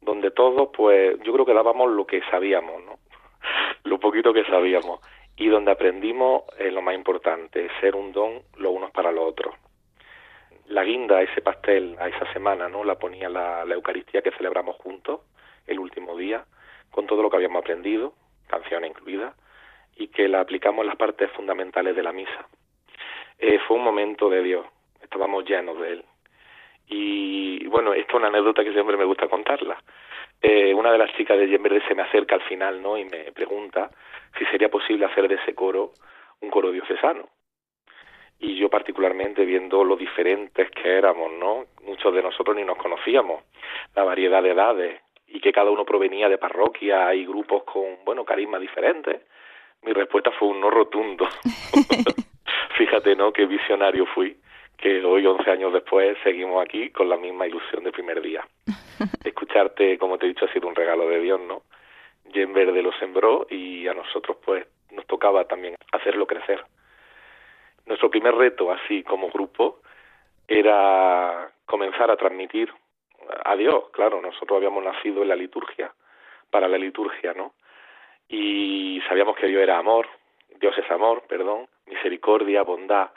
donde 0.00 0.30
todos, 0.30 0.70
pues, 0.74 1.18
yo 1.22 1.32
creo 1.32 1.44
que 1.44 1.54
dábamos 1.54 1.90
lo 1.90 2.06
que 2.06 2.20
sabíamos, 2.30 2.82
¿no? 2.84 2.98
lo 3.84 3.98
poquito 3.98 4.32
que 4.32 4.44
sabíamos, 4.44 5.00
y 5.38 5.48
donde 5.48 5.70
aprendimos 5.70 6.42
eh, 6.58 6.70
lo 6.70 6.82
más 6.82 6.94
importante, 6.94 7.68
ser 7.80 7.94
un 7.94 8.12
don 8.12 8.42
los 8.56 8.72
unos 8.72 8.90
para 8.90 9.12
los 9.12 9.24
otros. 9.24 9.54
La 10.66 10.84
guinda, 10.84 11.22
ese 11.22 11.40
pastel, 11.40 11.96
a 11.98 12.08
esa 12.08 12.30
semana, 12.32 12.68
¿no? 12.68 12.84
La 12.84 12.98
ponía 12.98 13.28
la, 13.28 13.64
la 13.64 13.74
Eucaristía 13.74 14.20
que 14.20 14.32
celebramos 14.32 14.76
juntos 14.76 15.20
el 15.66 15.78
último 15.78 16.16
día, 16.16 16.44
con 16.90 17.06
todo 17.06 17.22
lo 17.22 17.30
que 17.30 17.36
habíamos 17.36 17.60
aprendido, 17.60 18.14
canciones 18.48 18.90
incluidas, 18.90 19.34
y 19.96 20.08
que 20.08 20.28
la 20.28 20.40
aplicamos 20.40 20.82
en 20.82 20.88
las 20.88 20.96
partes 20.96 21.30
fundamentales 21.32 21.94
de 21.94 22.02
la 22.02 22.12
misa. 22.12 22.48
Eh, 23.38 23.60
fue 23.66 23.76
un 23.76 23.84
momento 23.84 24.28
de 24.28 24.42
Dios, 24.42 24.66
estábamos 25.00 25.44
llenos 25.44 25.78
de 25.80 25.92
Él. 25.92 26.04
Y 26.88 27.66
bueno, 27.66 27.92
esto 27.92 28.12
es 28.12 28.14
una 28.16 28.28
anécdota 28.28 28.64
que 28.64 28.72
siempre 28.72 28.96
me 28.96 29.04
gusta 29.04 29.28
contarla. 29.28 29.80
Eh, 30.40 30.72
una 30.74 30.90
de 30.90 30.98
las 30.98 31.12
chicas 31.14 31.38
de 31.38 31.58
Verde 31.58 31.82
se 31.86 31.94
me 31.94 32.02
acerca 32.02 32.36
al 32.36 32.42
final 32.42 32.80
¿no? 32.80 32.96
y 32.96 33.04
me 33.04 33.32
pregunta 33.32 33.90
si 34.38 34.44
sería 34.46 34.68
posible 34.68 35.06
hacer 35.06 35.28
de 35.28 35.36
ese 35.36 35.54
coro 35.54 35.92
un 36.40 36.50
coro 36.50 36.70
diocesano. 36.70 37.28
Y 38.38 38.56
yo 38.56 38.70
particularmente 38.70 39.44
viendo 39.44 39.82
lo 39.82 39.96
diferentes 39.96 40.70
que 40.70 40.96
éramos, 40.96 41.32
¿no? 41.32 41.64
Muchos 41.82 42.14
de 42.14 42.22
nosotros 42.22 42.56
ni 42.56 42.64
nos 42.64 42.78
conocíamos, 42.78 43.42
la 43.96 44.04
variedad 44.04 44.42
de 44.42 44.50
edades 44.50 45.00
y 45.26 45.40
que 45.40 45.52
cada 45.52 45.70
uno 45.70 45.84
provenía 45.84 46.28
de 46.28 46.38
parroquias 46.38 47.14
y 47.14 47.26
grupos 47.26 47.64
con, 47.64 48.04
bueno, 48.04 48.24
carismas 48.24 48.60
diferentes. 48.60 49.22
Mi 49.82 49.92
respuesta 49.92 50.30
fue 50.30 50.48
un 50.48 50.60
no 50.60 50.70
rotundo. 50.70 51.26
Fíjate, 52.78 53.16
¿no? 53.16 53.32
Qué 53.32 53.46
visionario 53.46 54.06
fui 54.06 54.36
que 54.78 55.04
hoy, 55.04 55.26
11 55.26 55.50
años 55.50 55.72
después, 55.72 56.16
seguimos 56.22 56.62
aquí 56.62 56.90
con 56.90 57.08
la 57.08 57.16
misma 57.16 57.46
ilusión 57.46 57.82
del 57.82 57.92
primer 57.92 58.22
día. 58.22 58.46
Escucharte, 59.24 59.98
como 59.98 60.16
te 60.16 60.26
he 60.26 60.28
dicho, 60.28 60.44
ha 60.44 60.52
sido 60.52 60.68
un 60.68 60.76
regalo 60.76 61.08
de 61.08 61.20
Dios, 61.20 61.40
¿no? 61.40 61.62
En 62.34 62.52
Verde 62.52 62.82
lo 62.82 62.92
sembró 62.92 63.46
y 63.50 63.86
a 63.88 63.94
nosotros, 63.94 64.38
pues, 64.44 64.66
nos 64.90 65.06
tocaba 65.06 65.44
también 65.44 65.76
hacerlo 65.92 66.26
crecer. 66.26 66.64
Nuestro 67.86 68.10
primer 68.10 68.34
reto, 68.34 68.70
así 68.70 69.02
como 69.02 69.30
grupo, 69.30 69.80
era 70.46 71.50
comenzar 71.66 72.10
a 72.10 72.16
transmitir 72.16 72.72
a 73.44 73.56
Dios. 73.56 73.90
Claro, 73.92 74.20
nosotros 74.20 74.56
habíamos 74.56 74.84
nacido 74.84 75.22
en 75.22 75.28
la 75.28 75.36
liturgia, 75.36 75.92
para 76.50 76.68
la 76.68 76.78
liturgia, 76.78 77.34
¿no? 77.34 77.54
Y 78.28 79.00
sabíamos 79.08 79.36
que 79.36 79.46
Dios 79.46 79.62
era 79.62 79.78
amor, 79.78 80.06
Dios 80.60 80.76
es 80.76 80.90
amor, 80.90 81.22
perdón, 81.28 81.66
misericordia, 81.86 82.62
bondad, 82.62 83.10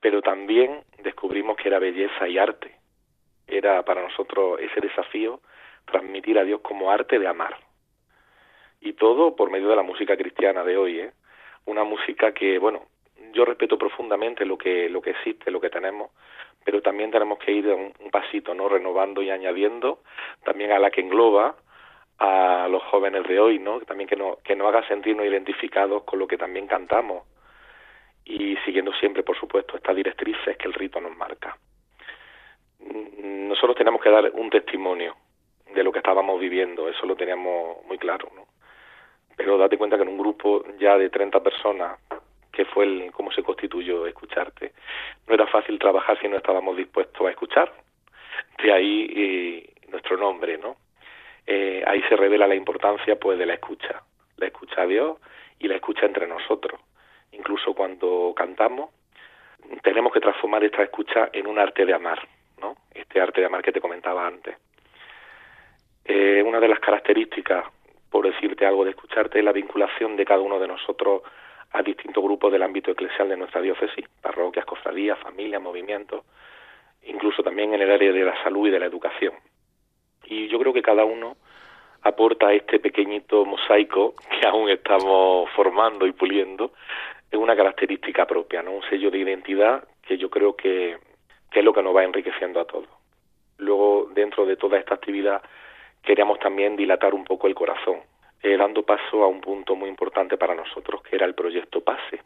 pero 0.00 0.22
también 0.22 0.84
descubrimos 1.02 1.56
que 1.56 1.68
era 1.68 1.78
belleza 1.78 2.28
y 2.28 2.38
arte. 2.38 2.76
Era 3.46 3.82
para 3.84 4.02
nosotros 4.02 4.60
ese 4.60 4.80
desafío 4.80 5.40
transmitir 5.86 6.38
a 6.38 6.44
Dios 6.44 6.60
como 6.60 6.90
arte 6.90 7.18
de 7.18 7.26
amar. 7.26 7.56
Y 8.80 8.92
todo 8.94 9.34
por 9.34 9.50
medio 9.50 9.68
de 9.68 9.76
la 9.76 9.82
música 9.82 10.16
cristiana 10.16 10.64
de 10.64 10.76
hoy, 10.76 11.00
¿eh? 11.00 11.12
Una 11.66 11.84
música 11.84 12.32
que, 12.32 12.58
bueno, 12.58 12.86
yo 13.32 13.44
respeto 13.44 13.76
profundamente 13.76 14.44
lo 14.46 14.56
que 14.56 14.88
lo 14.88 15.02
que 15.02 15.10
existe, 15.10 15.50
lo 15.50 15.60
que 15.60 15.70
tenemos, 15.70 16.10
pero 16.64 16.80
también 16.80 17.10
tenemos 17.10 17.38
que 17.38 17.52
ir 17.52 17.66
un, 17.68 17.92
pasito, 18.10 18.54
¿no? 18.54 18.68
Renovando 18.68 19.22
y 19.22 19.30
añadiendo 19.30 20.00
también 20.44 20.72
a 20.72 20.78
la 20.78 20.90
que 20.90 21.00
engloba 21.00 21.56
a 22.18 22.68
los 22.68 22.82
jóvenes 22.84 23.24
de 23.28 23.38
hoy, 23.38 23.58
¿no? 23.58 23.80
También 23.80 24.08
que 24.08 24.16
no 24.16 24.38
que 24.44 24.56
nos 24.56 24.68
haga 24.68 24.86
sentirnos 24.88 25.26
identificados 25.26 26.04
con 26.04 26.18
lo 26.18 26.26
que 26.26 26.38
también 26.38 26.66
cantamos 26.66 27.24
y 28.24 28.56
siguiendo 28.64 28.92
siempre, 28.94 29.22
por 29.22 29.38
supuesto, 29.38 29.76
estas 29.76 29.96
directrices 29.96 30.56
que 30.56 30.68
el 30.68 30.74
rito 30.74 31.00
nos 31.00 31.16
marca. 31.16 31.56
Nosotros 32.78 33.76
tenemos 33.76 34.02
que 34.02 34.10
dar 34.10 34.30
un 34.34 34.50
testimonio 34.50 35.16
de 35.74 35.82
lo 35.82 35.92
que 35.92 35.98
estábamos 35.98 36.38
viviendo, 36.38 36.88
eso 36.88 37.06
lo 37.06 37.16
teníamos 37.16 37.84
muy 37.86 37.98
claro, 37.98 38.30
¿no? 38.34 38.46
Pero 39.38 39.56
date 39.56 39.78
cuenta 39.78 39.96
que 39.96 40.02
en 40.02 40.10
un 40.10 40.18
grupo 40.18 40.62
ya 40.78 40.98
de 40.98 41.08
30 41.08 41.42
personas, 41.42 41.98
que 42.52 42.66
fue 42.66 42.84
el, 42.84 43.10
cómo 43.12 43.32
se 43.32 43.42
constituyó 43.42 44.06
escucharte, 44.06 44.72
no 45.26 45.32
era 45.32 45.46
fácil 45.46 45.78
trabajar 45.78 46.20
si 46.20 46.28
no 46.28 46.36
estábamos 46.36 46.76
dispuestos 46.76 47.26
a 47.26 47.30
escuchar. 47.30 47.72
De 48.62 48.70
ahí 48.70 49.10
eh, 49.16 49.72
nuestro 49.88 50.18
nombre, 50.18 50.58
¿no? 50.58 50.76
Eh, 51.46 51.82
ahí 51.86 52.02
se 52.02 52.16
revela 52.16 52.46
la 52.46 52.54
importancia 52.54 53.16
pues 53.18 53.38
de 53.38 53.46
la 53.46 53.54
escucha, 53.54 54.02
la 54.36 54.46
escucha 54.46 54.82
a 54.82 54.86
Dios 54.86 55.16
y 55.58 55.68
la 55.68 55.76
escucha 55.76 56.04
entre 56.04 56.26
nosotros 56.26 56.78
incluso 57.32 57.74
cuando 57.74 58.32
cantamos, 58.36 58.90
tenemos 59.82 60.12
que 60.12 60.20
transformar 60.20 60.64
esta 60.64 60.82
escucha 60.82 61.30
en 61.32 61.46
un 61.46 61.58
arte 61.58 61.84
de 61.84 61.94
amar, 61.94 62.26
¿no? 62.60 62.76
Este 62.92 63.20
arte 63.20 63.40
de 63.40 63.46
amar 63.46 63.62
que 63.62 63.72
te 63.72 63.80
comentaba 63.80 64.26
antes. 64.26 64.56
Eh, 66.04 66.42
una 66.44 66.60
de 66.60 66.68
las 66.68 66.80
características, 66.80 67.64
por 68.10 68.26
decirte 68.26 68.66
algo 68.66 68.84
de 68.84 68.90
escucharte, 68.90 69.38
es 69.38 69.44
la 69.44 69.52
vinculación 69.52 70.16
de 70.16 70.24
cada 70.24 70.40
uno 70.40 70.58
de 70.58 70.68
nosotros 70.68 71.22
a 71.72 71.82
distintos 71.82 72.22
grupos 72.22 72.50
del 72.50 72.62
ámbito 72.62 72.90
eclesial 72.90 73.28
de 73.28 73.36
nuestra 73.36 73.60
diócesis, 73.60 74.06
parroquias, 74.22 74.64
cofradías, 74.64 75.18
familias, 75.18 75.60
movimientos, 75.60 76.24
incluso 77.02 77.42
también 77.42 77.74
en 77.74 77.82
el 77.82 77.90
área 77.90 78.12
de 78.12 78.24
la 78.24 78.42
salud 78.42 78.68
y 78.68 78.70
de 78.70 78.80
la 78.80 78.86
educación. 78.86 79.34
Y 80.24 80.48
yo 80.48 80.58
creo 80.58 80.72
que 80.72 80.82
cada 80.82 81.04
uno 81.04 81.36
aporta 82.02 82.52
este 82.52 82.78
pequeñito 82.78 83.44
mosaico 83.44 84.14
que 84.40 84.46
aún 84.46 84.70
estamos 84.70 85.50
formando 85.50 86.06
y 86.06 86.12
puliendo 86.12 86.72
es 87.30 87.38
una 87.38 87.54
característica 87.54 88.26
propia, 88.26 88.62
¿no? 88.62 88.72
Un 88.72 88.82
sello 88.88 89.10
de 89.10 89.18
identidad 89.18 89.86
que 90.02 90.16
yo 90.16 90.30
creo 90.30 90.56
que, 90.56 90.96
es 91.52 91.64
lo 91.64 91.72
que 91.72 91.82
nos 91.82 91.94
va 91.94 92.04
enriqueciendo 92.04 92.60
a 92.60 92.64
todos. 92.64 92.88
Luego, 93.58 94.08
dentro 94.14 94.46
de 94.46 94.56
toda 94.56 94.78
esta 94.78 94.94
actividad, 94.94 95.42
queríamos 96.08 96.38
también 96.38 96.74
dilatar 96.74 97.12
un 97.12 97.22
poco 97.22 97.48
el 97.48 97.54
corazón, 97.54 97.98
eh, 98.42 98.56
dando 98.56 98.82
paso 98.82 99.22
a 99.22 99.26
un 99.26 99.42
punto 99.42 99.76
muy 99.76 99.90
importante 99.90 100.38
para 100.38 100.54
nosotros, 100.54 101.02
que 101.02 101.16
era 101.16 101.26
el 101.26 101.34
proyecto 101.34 101.82
PASE. 101.82 102.22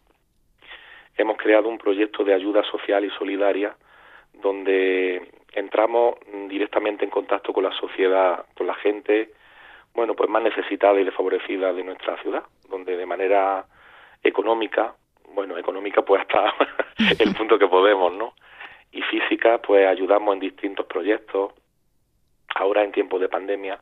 Hemos 1.17 1.37
creado 1.37 1.69
un 1.69 1.79
proyecto 1.79 2.23
de 2.23 2.33
ayuda 2.33 2.63
social 2.63 3.05
y 3.05 3.11
solidaria 3.11 3.75
donde 4.35 5.33
entramos 5.53 6.15
directamente 6.49 7.05
en 7.05 7.11
contacto 7.11 7.53
con 7.53 7.65
la 7.65 7.73
sociedad, 7.73 8.47
con 8.57 8.69
la 8.69 8.75
gente, 8.75 9.33
bueno, 9.95 10.15
pues 10.15 10.31
más 10.31 10.45
necesitada 10.45 11.01
y 11.01 11.05
desfavorecida 11.05 11.73
de 11.73 11.83
nuestra 11.83 12.17
ciudad, 12.23 12.45
donde 12.69 12.97
de 12.97 13.05
manera 13.05 13.67
económica, 14.23 14.95
bueno, 15.35 15.59
económica 15.59 16.03
pues 16.03 16.23
hasta 16.23 16.55
el 17.19 17.35
punto 17.35 17.59
que 17.59 17.67
podemos, 17.67 18.13
¿no? 18.13 18.35
Y 18.93 19.03
física, 19.03 19.59
pues 19.59 19.89
ayudamos 19.89 20.35
en 20.35 20.41
distintos 20.41 20.87
proyectos. 20.87 21.53
Ahora 22.55 22.83
en 22.83 22.93
tiempos 22.93 23.21
de 23.21 23.29
pandemia, 23.29 23.81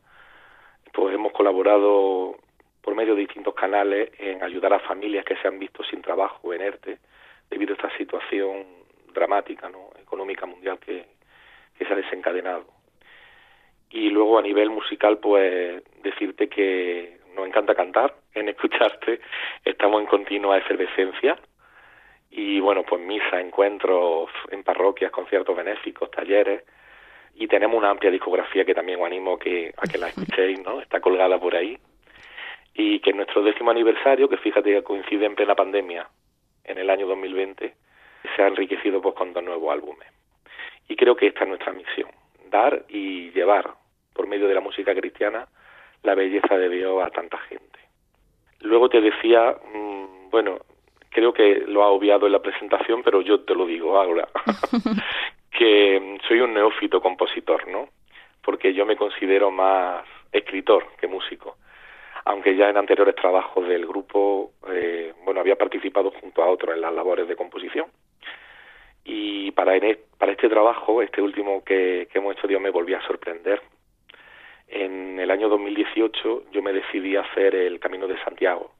pues 0.92 1.14
hemos 1.14 1.32
colaborado 1.32 2.36
por 2.80 2.94
medio 2.94 3.14
de 3.14 3.22
distintos 3.22 3.54
canales 3.54 4.10
en 4.18 4.42
ayudar 4.42 4.72
a 4.72 4.80
familias 4.80 5.24
que 5.24 5.36
se 5.36 5.48
han 5.48 5.58
visto 5.58 5.82
sin 5.84 6.02
trabajo 6.02 6.52
en 6.54 6.62
ERTE 6.62 6.98
debido 7.50 7.72
a 7.72 7.76
esta 7.76 7.96
situación 7.96 8.66
dramática, 9.12 9.68
¿no? 9.68 9.90
económica 10.00 10.46
mundial 10.46 10.78
que, 10.78 11.06
que 11.76 11.84
se 11.84 11.92
ha 11.92 11.96
desencadenado. 11.96 12.66
Y 13.90 14.08
luego 14.10 14.38
a 14.38 14.42
nivel 14.42 14.70
musical, 14.70 15.18
pues 15.18 15.82
decirte 16.02 16.48
que 16.48 17.18
nos 17.34 17.46
encanta 17.46 17.74
cantar, 17.74 18.14
en 18.34 18.48
escucharte, 18.48 19.20
estamos 19.64 20.00
en 20.00 20.06
continua 20.06 20.58
efervescencia 20.58 21.36
y 22.30 22.60
bueno, 22.60 22.84
pues 22.84 23.02
misa, 23.02 23.40
encuentros 23.40 24.30
en 24.50 24.62
parroquias, 24.62 25.10
conciertos 25.10 25.56
benéficos, 25.56 26.10
talleres 26.10 26.62
y 27.34 27.46
tenemos 27.48 27.76
una 27.76 27.90
amplia 27.90 28.10
discografía 28.10 28.64
que 28.64 28.74
también 28.74 29.00
os 29.00 29.06
animo 29.06 29.38
que, 29.38 29.72
a 29.76 29.86
que 29.86 29.98
la 29.98 30.08
escuchéis, 30.08 30.60
¿no? 30.60 30.80
Está 30.80 31.00
colgada 31.00 31.38
por 31.38 31.54
ahí 31.54 31.78
y 32.74 33.00
que 33.00 33.10
en 33.10 33.16
nuestro 33.16 33.42
décimo 33.42 33.70
aniversario, 33.70 34.28
que 34.28 34.36
fíjate 34.36 34.72
que 34.72 34.82
coincide 34.82 35.26
en 35.26 35.34
plena 35.34 35.54
pandemia, 35.54 36.08
en 36.64 36.78
el 36.78 36.88
año 36.90 37.06
2020, 37.06 37.74
se 38.36 38.42
ha 38.42 38.46
enriquecido 38.46 39.00
pues 39.00 39.14
con 39.14 39.32
dos 39.32 39.42
nuevos 39.42 39.72
álbumes. 39.72 40.08
Y 40.88 40.96
creo 40.96 41.16
que 41.16 41.28
esta 41.28 41.42
es 41.42 41.48
nuestra 41.48 41.72
misión, 41.72 42.10
dar 42.50 42.84
y 42.88 43.30
llevar 43.30 43.74
por 44.12 44.26
medio 44.26 44.48
de 44.48 44.54
la 44.54 44.60
música 44.60 44.94
cristiana 44.94 45.46
la 46.02 46.14
belleza 46.14 46.56
de 46.56 46.68
Dios 46.68 47.04
a 47.04 47.10
tanta 47.10 47.38
gente. 47.38 47.78
Luego 48.60 48.88
te 48.88 49.00
decía, 49.00 49.56
mm, 49.72 50.30
bueno, 50.30 50.58
creo 51.10 51.32
que 51.32 51.64
lo 51.66 51.82
ha 51.82 51.88
obviado 51.88 52.26
en 52.26 52.32
la 52.32 52.42
presentación, 52.42 53.02
pero 53.02 53.20
yo 53.20 53.40
te 53.40 53.54
lo 53.54 53.66
digo 53.66 53.98
ahora, 53.98 54.28
que 55.60 56.18
soy 56.26 56.40
un 56.40 56.54
neófito 56.54 57.02
compositor, 57.02 57.68
¿no? 57.68 57.90
Porque 58.42 58.72
yo 58.72 58.86
me 58.86 58.96
considero 58.96 59.50
más 59.50 60.06
escritor 60.32 60.86
que 60.98 61.06
músico. 61.06 61.58
Aunque 62.24 62.56
ya 62.56 62.70
en 62.70 62.78
anteriores 62.78 63.14
trabajos 63.14 63.68
del 63.68 63.86
grupo, 63.86 64.52
eh, 64.70 65.12
bueno, 65.22 65.40
había 65.40 65.56
participado 65.56 66.12
junto 66.12 66.42
a 66.42 66.48
otros 66.48 66.74
en 66.74 66.80
las 66.80 66.94
labores 66.94 67.28
de 67.28 67.36
composición. 67.36 67.88
Y 69.04 69.50
para, 69.50 69.78
para 70.16 70.32
este 70.32 70.48
trabajo, 70.48 71.02
este 71.02 71.20
último 71.20 71.62
que, 71.62 72.08
hemos 72.14 72.38
hecho, 72.38 72.48
Dios 72.48 72.62
me 72.62 72.70
volvió 72.70 72.96
a 72.96 73.06
sorprender 73.06 73.60
en 74.66 75.20
el 75.20 75.30
año 75.30 75.50
2018 75.50 76.44
yo 76.52 76.62
me 76.62 76.72
decidí 76.72 77.16
a 77.16 77.20
hacer 77.20 77.54
el 77.54 77.80
Camino 77.80 78.06
de 78.06 78.18
Santiago. 78.24 78.72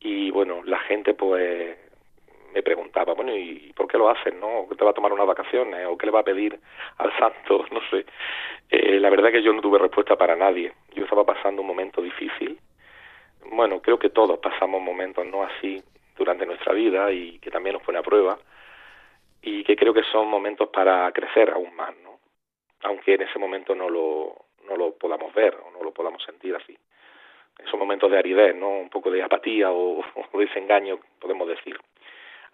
Y 0.00 0.30
bueno, 0.30 0.62
la 0.64 0.78
gente 0.78 1.12
pues 1.12 1.76
me 2.52 2.62
preguntaba, 2.62 3.14
bueno, 3.14 3.36
¿y 3.36 3.72
por 3.74 3.88
qué 3.88 3.98
lo 3.98 4.08
haces, 4.08 4.34
no? 4.34 4.66
¿Te 4.76 4.84
va 4.84 4.90
a 4.90 4.94
tomar 4.94 5.12
unas 5.12 5.26
vacaciones? 5.26 5.86
¿O 5.86 5.96
qué 5.96 6.06
le 6.06 6.12
va 6.12 6.20
a 6.20 6.24
pedir 6.24 6.58
al 6.98 7.16
santo? 7.18 7.64
No 7.72 7.80
sé. 7.90 8.06
Eh, 8.70 8.98
la 8.98 9.10
verdad 9.10 9.30
que 9.30 9.42
yo 9.42 9.52
no 9.52 9.60
tuve 9.60 9.78
respuesta 9.78 10.16
para 10.16 10.34
nadie. 10.34 10.72
Yo 10.94 11.04
estaba 11.04 11.24
pasando 11.24 11.62
un 11.62 11.68
momento 11.68 12.00
difícil. 12.00 12.58
Bueno, 13.50 13.80
creo 13.80 13.98
que 13.98 14.10
todos 14.10 14.38
pasamos 14.38 14.80
momentos 14.80 15.24
no 15.26 15.44
así 15.44 15.82
durante 16.16 16.46
nuestra 16.46 16.72
vida 16.72 17.12
y 17.12 17.38
que 17.38 17.50
también 17.50 17.74
nos 17.74 17.82
pone 17.82 17.98
a 17.98 18.02
prueba 18.02 18.38
y 19.42 19.62
que 19.62 19.76
creo 19.76 19.94
que 19.94 20.02
son 20.04 20.28
momentos 20.28 20.68
para 20.70 21.10
crecer 21.12 21.50
aún 21.50 21.74
más, 21.76 21.94
¿no? 22.02 22.18
Aunque 22.82 23.14
en 23.14 23.22
ese 23.22 23.38
momento 23.38 23.74
no 23.74 23.88
lo, 23.88 24.34
no 24.68 24.76
lo 24.76 24.92
podamos 24.96 25.32
ver 25.34 25.54
o 25.54 25.70
no 25.70 25.84
lo 25.84 25.92
podamos 25.92 26.22
sentir 26.24 26.54
así. 26.56 26.76
Esos 27.58 27.78
momentos 27.78 28.10
de 28.10 28.18
aridez, 28.18 28.54
¿no? 28.54 28.68
Un 28.68 28.90
poco 28.90 29.10
de 29.10 29.22
apatía 29.22 29.70
o 29.70 30.04
desengaño, 30.34 30.98
podemos 31.20 31.48
decir. 31.48 31.78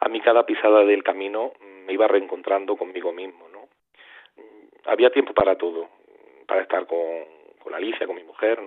A 0.05 0.09
mí 0.09 0.21
cada 0.21 0.45
pisada 0.45 0.85
del 0.85 1.05
camino 1.05 1.53
me 1.87 1.93
iba 1.93 2.09
reencontrando 2.09 2.77
conmigo 2.77 3.13
mismo, 3.13 3.49
¿no? 3.49 3.69
Había 4.87 5.11
tiempo 5.11 5.33
para 5.33 5.57
todo, 5.57 5.89
para 6.49 6.63
estar 6.63 6.87
con, 6.87 7.73
Alicia, 7.73 8.07
con 8.07 8.17
mi 8.17 8.25
mujer. 8.25 8.61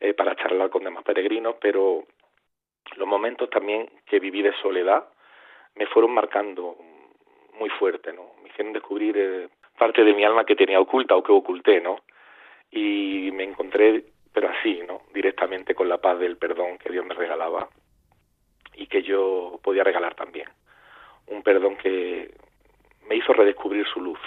Eh, 0.00 0.14
para 0.14 0.34
charlar 0.34 0.70
con 0.70 0.82
demás 0.82 1.04
peregrinos, 1.04 1.56
pero 1.60 2.04
los 2.96 3.06
momentos 3.06 3.48
también 3.50 3.88
que 4.06 4.18
viví 4.18 4.42
de 4.42 4.52
soledad 4.54 5.04
me 5.76 5.86
fueron 5.86 6.12
marcando 6.12 6.76
muy 7.58 7.68
fuerte, 7.68 8.12
¿no? 8.12 8.32
Me 8.42 8.48
hicieron 8.48 8.72
descubrir 8.72 9.16
eh, 9.16 9.48
parte 9.78 10.02
de 10.02 10.14
mi 10.14 10.24
alma 10.24 10.44
que 10.44 10.56
tenía 10.56 10.80
oculta 10.80 11.14
o 11.14 11.22
que 11.22 11.32
oculté, 11.32 11.80
¿no? 11.82 12.00
Y 12.70 13.30
me 13.32 13.44
encontré, 13.44 14.06
pero 14.32 14.48
así, 14.48 14.80
¿no? 14.88 15.02
Directamente 15.12 15.74
con 15.74 15.88
la 15.88 15.98
paz 15.98 16.18
del 16.18 16.38
perdón 16.38 16.78
que 16.78 16.90
Dios 16.90 17.04
me 17.04 17.14
regalaba 17.14 17.68
y 18.74 18.86
que 18.86 19.02
yo 19.02 19.60
podía 19.62 19.84
regalar 19.84 20.14
también. 20.14 20.48
Un 21.32 21.42
perdón 21.42 21.76
que 21.76 22.30
me 23.08 23.16
hizo 23.16 23.32
redescubrir 23.32 23.86
su 23.86 24.00
luz. 24.00 24.18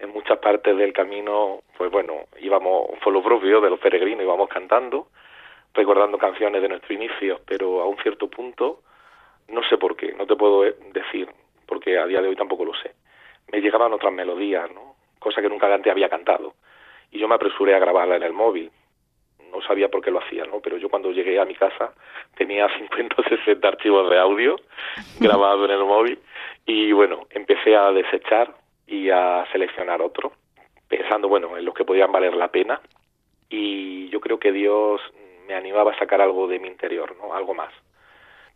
En 0.00 0.10
muchas 0.10 0.38
partes 0.38 0.76
del 0.76 0.92
camino, 0.92 1.62
pues 1.78 1.92
bueno, 1.92 2.26
íbamos, 2.40 2.90
fue 3.00 3.12
lo 3.12 3.22
propio 3.22 3.60
de 3.60 3.70
los 3.70 3.78
peregrinos, 3.78 4.24
íbamos 4.24 4.48
cantando, 4.48 5.06
recordando 5.72 6.18
canciones 6.18 6.60
de 6.60 6.68
nuestro 6.68 6.92
inicio, 6.92 7.40
pero 7.46 7.80
a 7.80 7.86
un 7.86 7.96
cierto 7.98 8.28
punto, 8.28 8.80
no 9.48 9.62
sé 9.68 9.78
por 9.78 9.96
qué, 9.96 10.12
no 10.12 10.26
te 10.26 10.34
puedo 10.34 10.62
decir, 10.62 11.28
porque 11.66 11.98
a 11.98 12.06
día 12.06 12.20
de 12.20 12.28
hoy 12.28 12.36
tampoco 12.36 12.64
lo 12.64 12.74
sé. 12.74 12.94
Me 13.52 13.60
llegaban 13.60 13.92
otras 13.92 14.12
melodías, 14.12 14.68
¿no? 14.74 14.96
Cosa 15.20 15.40
que 15.40 15.48
nunca 15.48 15.72
antes 15.72 15.92
había 15.92 16.08
cantado. 16.08 16.54
Y 17.12 17.20
yo 17.20 17.28
me 17.28 17.36
apresuré 17.36 17.76
a 17.76 17.78
grabarla 17.78 18.16
en 18.16 18.24
el 18.24 18.32
móvil. 18.32 18.72
No 19.54 19.62
sabía 19.62 19.88
por 19.88 20.02
qué 20.02 20.10
lo 20.10 20.18
hacía, 20.18 20.44
¿no? 20.44 20.60
Pero 20.60 20.76
yo 20.76 20.88
cuando 20.88 21.12
llegué 21.12 21.38
a 21.40 21.44
mi 21.44 21.54
casa 21.54 21.94
tenía 22.36 22.68
50 22.78 23.16
o 23.18 23.22
60 23.22 23.66
archivos 23.66 24.10
de 24.10 24.18
audio 24.18 24.56
grabados 25.20 25.70
en 25.70 25.76
el 25.76 25.84
móvil 25.84 26.18
y 26.66 26.92
bueno, 26.92 27.26
empecé 27.30 27.76
a 27.76 27.92
desechar 27.92 28.54
y 28.86 29.10
a 29.10 29.46
seleccionar 29.52 30.02
otro, 30.02 30.32
pensando, 30.88 31.28
bueno, 31.28 31.56
en 31.56 31.64
los 31.64 31.74
que 31.74 31.84
podían 31.84 32.12
valer 32.12 32.34
la 32.34 32.48
pena 32.48 32.80
y 33.48 34.08
yo 34.08 34.20
creo 34.20 34.38
que 34.38 34.52
Dios 34.52 35.00
me 35.46 35.54
animaba 35.54 35.92
a 35.92 35.98
sacar 35.98 36.20
algo 36.20 36.48
de 36.48 36.58
mi 36.58 36.68
interior, 36.68 37.14
¿no? 37.16 37.34
Algo 37.34 37.54
más, 37.54 37.72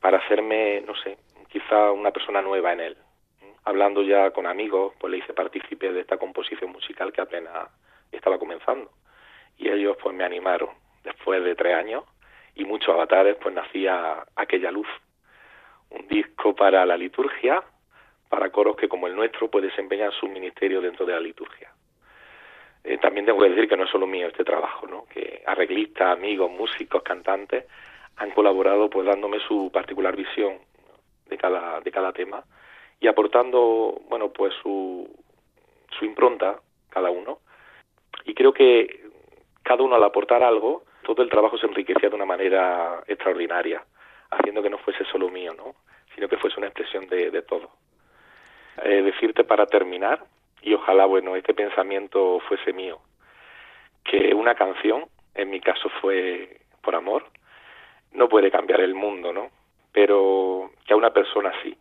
para 0.01 0.19
hacerme, 0.19 0.83
no 0.87 0.95
sé, 0.97 1.19
quizá 1.49 1.93
una 1.93 2.11
persona 2.11 2.43
nueva 2.43 2.73
en 2.73 2.81
él. 2.81 2.97
Hablando 3.65 4.03
ya 4.03 4.31
con 4.31 4.47
amigos, 4.47 4.95
pues 4.99 5.11
le 5.11 5.19
hice 5.19 5.35
partícipe 5.35 5.93
de 5.93 6.01
esta 6.01 6.17
composición 6.17 6.73
musical 6.73 7.13
que 7.13 7.21
apenas 7.21 7.69
estaba 8.13 8.39
comenzando. 8.39 8.91
Y 9.59 9.69
ellos 9.69 9.97
pues 10.03 10.15
me 10.15 10.25
animaron. 10.25 10.71
Después 11.09 11.43
de 11.43 11.55
tres 11.55 11.75
años 11.75 12.05
y 12.55 12.67
muchos 12.67 12.91
avatares, 12.91 13.37
pues 13.41 13.55
nacía 13.55 14.27
aquella 14.37 14.71
luz. 14.71 14.89
Un 15.89 16.07
disco 16.07 16.55
para 16.55 16.85
la 16.85 16.99
liturgia, 16.99 17.63
para 18.29 18.51
coros 18.51 18.77
que 18.77 18.89
como 18.89 19.07
el 19.07 19.17
nuestro 19.17 19.49
pues 19.49 19.65
desempeñan 19.65 20.13
su 20.13 20.29
ministerio 20.29 20.83
dentro 20.83 21.07
de 21.07 21.15
la 21.15 21.21
liturgia. 21.21 21.73
Eh, 22.85 22.99
también 22.99 23.25
tengo 23.25 23.41
que 23.41 23.49
decir 23.49 23.67
que 23.67 23.77
no 23.77 23.85
es 23.85 23.91
solo 23.91 24.07
mío 24.07 24.27
este 24.27 24.45
trabajo, 24.45 24.87
¿no? 24.87 25.07
que 25.07 25.43
arreglistas, 25.47 26.13
amigos, 26.13 26.51
músicos, 26.51 27.03
cantantes 27.03 27.65
han 28.17 28.33
colaborado 28.33 28.91
pues 28.91 29.07
dándome 29.07 29.39
su 29.41 29.71
particular 29.73 30.15
visión 30.15 30.59
de 31.27 31.39
cada, 31.39 31.81
de 31.81 31.91
cada 31.91 32.13
tema 32.13 32.45
y 33.01 33.07
aportando, 33.07 33.99
bueno, 34.11 34.31
pues 34.31 34.53
su, 34.63 35.09
su 35.99 36.05
impronta, 36.05 36.61
cada 36.91 37.11
uno. 37.11 37.39
Y 38.27 38.35
creo 38.35 38.53
que 38.53 39.09
cada 39.63 39.83
uno 39.83 39.97
al 39.97 40.05
aportar 40.05 40.43
algo, 40.43 40.83
todo 41.15 41.23
el 41.23 41.31
trabajo 41.31 41.57
se 41.57 41.67
enriquecía 41.67 42.11
de 42.11 42.15
una 42.15 42.27
manera 42.27 43.03
extraordinaria, 43.07 43.83
haciendo 44.31 44.63
que 44.63 44.69
no 44.69 44.77
fuese 44.77 45.07
solo 45.07 45.31
mío, 45.31 45.55
¿no? 45.57 45.75
sino 46.15 46.29
que 46.29 46.37
fuese 46.37 46.59
una 46.59 46.67
expresión 46.67 47.09
de, 47.09 47.41
todo. 47.43 47.71
Eh, 48.85 49.01
decirte 49.01 49.43
para 49.43 49.65
terminar, 49.65 50.23
y 50.61 50.75
ojalá, 50.75 51.07
bueno, 51.07 51.35
este 51.35 51.55
pensamiento 51.55 52.41
fuese 52.41 52.75
mío, 52.75 53.01
que 54.05 54.35
una 54.35 54.55
canción, 54.55 55.07
en 55.35 55.49
mi 55.49 55.61
caso 55.61 55.89
fue 56.03 56.61
por 56.83 56.95
amor, 56.95 57.25
no 58.13 58.29
puede 58.29 58.51
cambiar 58.51 58.83
el 58.83 58.95
mundo, 58.95 59.33
¿no? 59.33 59.49
pero 59.93 60.71
que 60.87 60.93
a 60.93 60.97
una 60.97 61.15
persona 61.15 61.53
sí, 61.63 61.75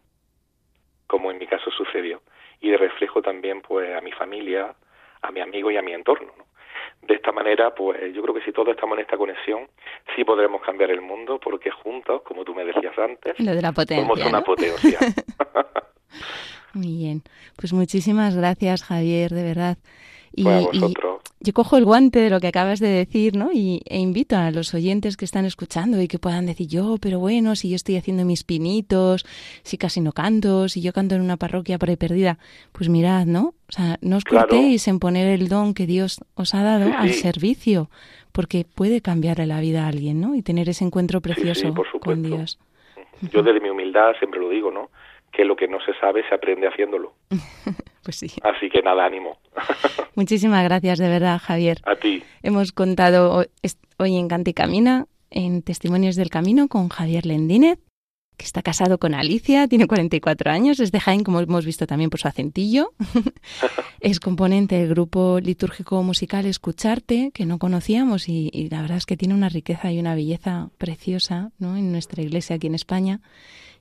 como 1.05 1.31
en 1.31 1.37
mi 1.37 1.47
caso 1.47 1.69
sucedió, 1.71 2.21
y 2.61 2.69
de 2.69 2.77
reflejo 2.77 3.21
también 3.21 3.61
pues 3.61 3.93
a 3.93 3.99
mi 3.99 4.13
familia, 4.13 4.73
a 5.21 5.31
mi 5.31 5.41
amigo 5.41 5.69
y 5.69 5.75
a 5.75 5.81
mi 5.81 5.91
entorno. 5.91 6.31
¿no? 6.37 6.45
De 7.01 7.13
esta 7.15 7.31
manera, 7.31 7.73
pues 7.73 8.13
yo 8.13 8.21
creo 8.21 8.33
que 8.33 8.41
si 8.41 8.51
todos 8.51 8.69
estamos 8.69 8.97
en 8.97 9.03
esta 9.03 9.17
conexión, 9.17 9.67
sí 10.15 10.23
podremos 10.23 10.61
cambiar 10.61 10.91
el 10.91 11.01
mundo, 11.01 11.39
porque 11.39 11.71
juntos, 11.71 12.21
como 12.23 12.43
tú 12.43 12.53
me 12.53 12.65
decías 12.65 12.97
antes, 12.97 13.39
Lo 13.39 13.55
de 13.55 13.61
la 13.61 13.71
potencia, 13.71 14.05
somos 14.05 14.19
una 14.19 14.39
¿no? 14.39 14.43
potencia. 14.43 14.99
Muy 16.73 16.97
bien. 16.97 17.23
Pues 17.55 17.73
muchísimas 17.73 18.35
gracias, 18.35 18.83
Javier, 18.83 19.31
de 19.31 19.43
verdad. 19.43 19.77
Y, 20.35 20.45
yo 21.39 21.53
cojo 21.53 21.77
el 21.77 21.85
guante 21.85 22.19
de 22.19 22.29
lo 22.29 22.39
que 22.39 22.47
acabas 22.47 22.79
de 22.79 22.87
decir, 22.87 23.35
¿no? 23.35 23.51
Y, 23.53 23.81
e 23.85 23.99
invito 23.99 24.35
a 24.35 24.49
los 24.51 24.73
oyentes 24.73 25.17
que 25.17 25.25
están 25.25 25.45
escuchando 25.45 26.01
y 26.01 26.07
que 26.07 26.17
puedan 26.19 26.47
decir, 26.47 26.67
yo, 26.67 26.97
pero 26.99 27.19
bueno, 27.19 27.55
si 27.55 27.69
yo 27.69 27.75
estoy 27.75 27.95
haciendo 27.95 28.25
mis 28.25 28.43
pinitos, 28.43 29.25
si 29.63 29.77
casi 29.77 30.01
no 30.01 30.11
canto, 30.13 30.67
si 30.67 30.81
yo 30.81 30.93
canto 30.93 31.15
en 31.15 31.21
una 31.21 31.37
parroquia 31.37 31.77
por 31.77 31.89
ahí 31.89 31.95
perdida, 31.95 32.39
pues 32.71 32.89
mirad, 32.89 33.25
¿no? 33.25 33.53
O 33.69 33.71
sea, 33.71 33.97
no 34.01 34.17
os 34.17 34.23
Claro. 34.23 34.47
cortéis 34.47 34.87
en 34.87 34.99
poner 34.99 35.27
el 35.27 35.47
don 35.47 35.73
que 35.73 35.85
Dios 35.85 36.19
os 36.35 36.55
ha 36.55 36.63
dado 36.63 36.87
Sí, 36.87 36.95
al 36.97 37.09
sí. 37.09 37.19
servicio, 37.19 37.89
porque 38.31 38.65
puede 38.65 39.01
cambiarle 39.01 39.45
la 39.45 39.59
vida 39.59 39.85
a 39.85 39.89
alguien, 39.89 40.19
¿no? 40.19 40.35
Y 40.35 40.41
tener 40.41 40.69
ese 40.69 40.85
encuentro 40.85 41.19
sí, 41.19 41.23
precioso 41.23 41.73
por 41.73 41.99
con. 41.99 42.23
Dios. 42.23 42.59
Yo 43.31 43.41
desde 43.41 43.59
mi 43.59 43.69
humildad 43.69 44.13
siempre 44.19 44.39
lo 44.39 44.49
digo, 44.49 44.71
¿no? 44.71 44.89
Que 45.31 45.45
lo 45.45 45.55
que 45.55 45.67
no 45.67 45.79
se 45.81 45.93
sabe 45.99 46.27
se 46.27 46.35
aprende 46.35 46.67
haciéndolo. 46.67 47.13
Pues 48.07 48.19
sí. 48.19 48.31
Así 48.41 48.69
que 48.69 48.81
nada, 48.81 49.05
ánimo. 49.05 49.37
Muchísimas 50.15 50.63
gracias, 50.63 50.97
de 50.97 51.09
verdad, 51.09 51.41
Javier. 51.43 51.81
a 51.83 51.97
ti. 51.97 52.23
Hemos 52.41 52.71
contado 52.71 53.45
hoy 53.97 54.15
en 54.15 54.29
Canta 54.29 54.49
y 54.49 54.53
Camina, 54.53 55.07
en 55.29 55.61
Testimonios 55.61 56.15
del 56.15 56.29
Camino, 56.29 56.69
con 56.69 56.87
Javier 56.87 57.25
Lendínez, 57.25 57.79
que 58.37 58.45
está 58.45 58.61
casado 58.61 58.97
con 58.97 59.13
Alicia, 59.13 59.67
tiene 59.67 59.87
44 59.87 60.49
años, 60.49 60.79
es 60.79 60.93
de 60.93 61.01
Jaén, 61.01 61.25
como 61.25 61.41
hemos 61.41 61.65
visto 61.65 61.85
también 61.85 62.09
por 62.09 62.21
su 62.21 62.29
acentillo. 62.29 62.93
es 63.99 64.21
componente 64.21 64.75
del 64.75 64.87
grupo 64.87 65.41
litúrgico 65.41 66.01
musical 66.01 66.45
Escucharte, 66.45 67.31
que 67.33 67.45
no 67.45 67.59
conocíamos, 67.59 68.29
y, 68.29 68.49
y 68.53 68.69
la 68.69 68.83
verdad 68.83 68.99
es 68.99 69.05
que 69.05 69.17
tiene 69.17 69.33
una 69.33 69.49
riqueza 69.49 69.91
y 69.91 69.99
una 69.99 70.15
belleza 70.15 70.69
preciosa 70.77 71.51
¿no? 71.59 71.75
en 71.75 71.91
nuestra 71.91 72.23
iglesia 72.23 72.55
aquí 72.55 72.67
en 72.67 72.75
España, 72.75 73.19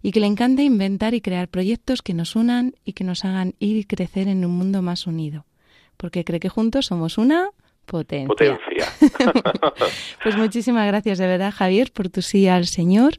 y 0.06 0.12
que 0.12 0.20
le 0.20 0.28
encanta 0.28 0.62
inventar 0.62 1.14
y 1.14 1.20
crear 1.20 1.48
proyectos 1.48 2.00
que 2.00 2.14
nos 2.14 2.36
unan 2.36 2.76
y 2.84 2.92
que 2.92 3.02
nos 3.02 3.24
hagan 3.24 3.56
ir 3.58 3.76
y 3.76 3.82
crecer 3.82 4.28
en 4.28 4.44
un 4.44 4.52
mundo 4.52 4.80
más 4.80 5.08
unido, 5.08 5.46
porque 5.96 6.22
cree 6.22 6.38
que 6.38 6.48
juntos 6.48 6.86
somos 6.86 7.18
una 7.18 7.48
potencia. 7.86 8.28
Potencia. 8.28 8.86
Pues 10.22 10.36
muchísimas 10.36 10.86
gracias 10.86 11.18
de 11.18 11.26
verdad, 11.26 11.52
Javier, 11.52 11.90
por 11.92 12.08
tu 12.08 12.22
sí 12.22 12.46
al 12.46 12.66
Señor. 12.66 13.14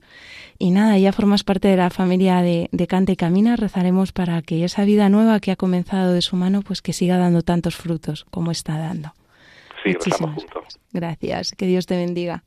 Y 0.58 0.72
nada, 0.72 0.98
ya 0.98 1.12
formas 1.12 1.44
parte 1.44 1.68
de 1.68 1.76
la 1.76 1.90
familia 1.90 2.42
de, 2.42 2.70
de 2.72 2.88
Canta 2.88 3.12
y 3.12 3.18
Camina. 3.18 3.58
Rezaremos 3.58 4.14
para 4.14 4.42
que 4.42 4.64
esa 4.64 4.86
vida 4.86 5.10
nueva 5.10 5.42
que 5.42 5.52
ha 5.52 5.58
comenzado 5.58 6.14
de 6.14 6.22
su 6.22 6.38
mano, 6.38 6.62
pues 6.62 6.82
que 6.82 6.94
siga 6.94 7.18
dando 7.18 7.42
tantos 7.42 7.76
frutos 7.76 8.26
como 8.32 8.52
está 8.52 8.78
dando. 8.78 9.14
Sí, 9.84 9.90
Muchísimas 9.90 10.36
juntos. 10.36 10.80
gracias. 10.94 11.52
Que 11.52 11.68
Dios 11.68 11.86
te 11.86 11.98
bendiga. 11.98 12.46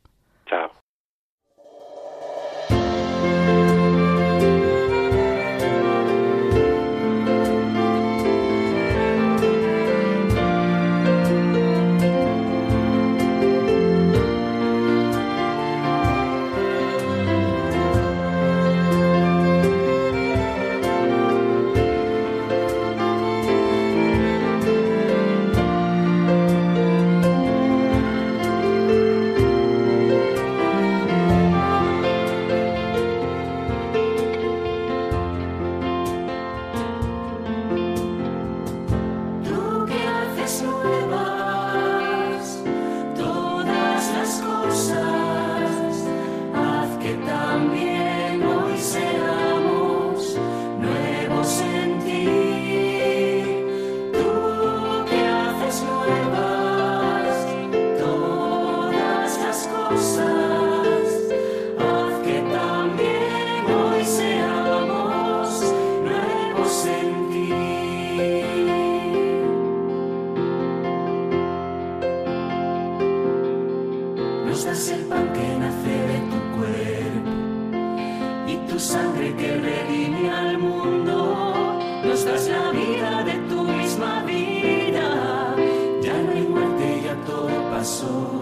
das 82.25 82.49
la 82.49 82.71
vida 82.71 83.23
de 83.25 83.35
tu 83.49 83.63
misma 83.63 84.23
vida. 84.25 85.55
Ya 86.03 86.15
no 86.23 86.33
hay 86.33 86.43
muerte, 86.43 87.03
ya 87.05 87.15
todo 87.27 87.71
pasó. 87.71 88.41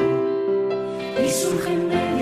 Y 1.25 1.29
surgen 1.29 1.89
de 1.89 2.18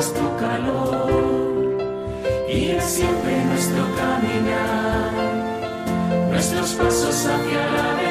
nuestro 0.00 0.34
calor 0.38 1.76
y 2.48 2.70
es 2.70 2.84
siempre 2.84 3.44
nuestro 3.44 3.84
caminar, 3.96 5.12
nuestros 6.30 6.70
pasos 6.72 7.26
hacia 7.26 7.70
la. 7.70 8.09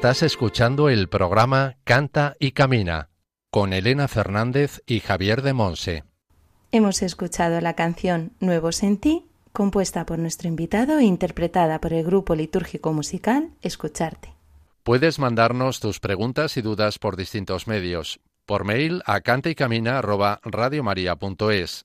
Estás 0.00 0.22
escuchando 0.22 0.88
el 0.88 1.10
programa 1.10 1.76
Canta 1.84 2.34
y 2.40 2.52
Camina 2.52 3.10
con 3.50 3.74
Elena 3.74 4.08
Fernández 4.08 4.80
y 4.86 5.00
Javier 5.00 5.42
de 5.42 5.52
Monse. 5.52 6.04
Hemos 6.72 7.02
escuchado 7.02 7.60
la 7.60 7.74
canción 7.74 8.32
Nuevos 8.40 8.82
en 8.82 8.96
ti, 8.96 9.26
compuesta 9.52 10.06
por 10.06 10.18
nuestro 10.18 10.48
invitado 10.48 10.98
e 10.98 11.04
interpretada 11.04 11.82
por 11.82 11.92
el 11.92 12.02
grupo 12.02 12.34
litúrgico 12.34 12.94
musical 12.94 13.50
Escucharte. 13.60 14.32
Puedes 14.84 15.18
mandarnos 15.18 15.80
tus 15.80 16.00
preguntas 16.00 16.56
y 16.56 16.62
dudas 16.62 16.98
por 16.98 17.18
distintos 17.18 17.66
medios. 17.66 18.20
Por 18.46 18.64
mail 18.64 19.02
a 19.04 19.20
cantaycamina@radiomaria.es 19.20 21.84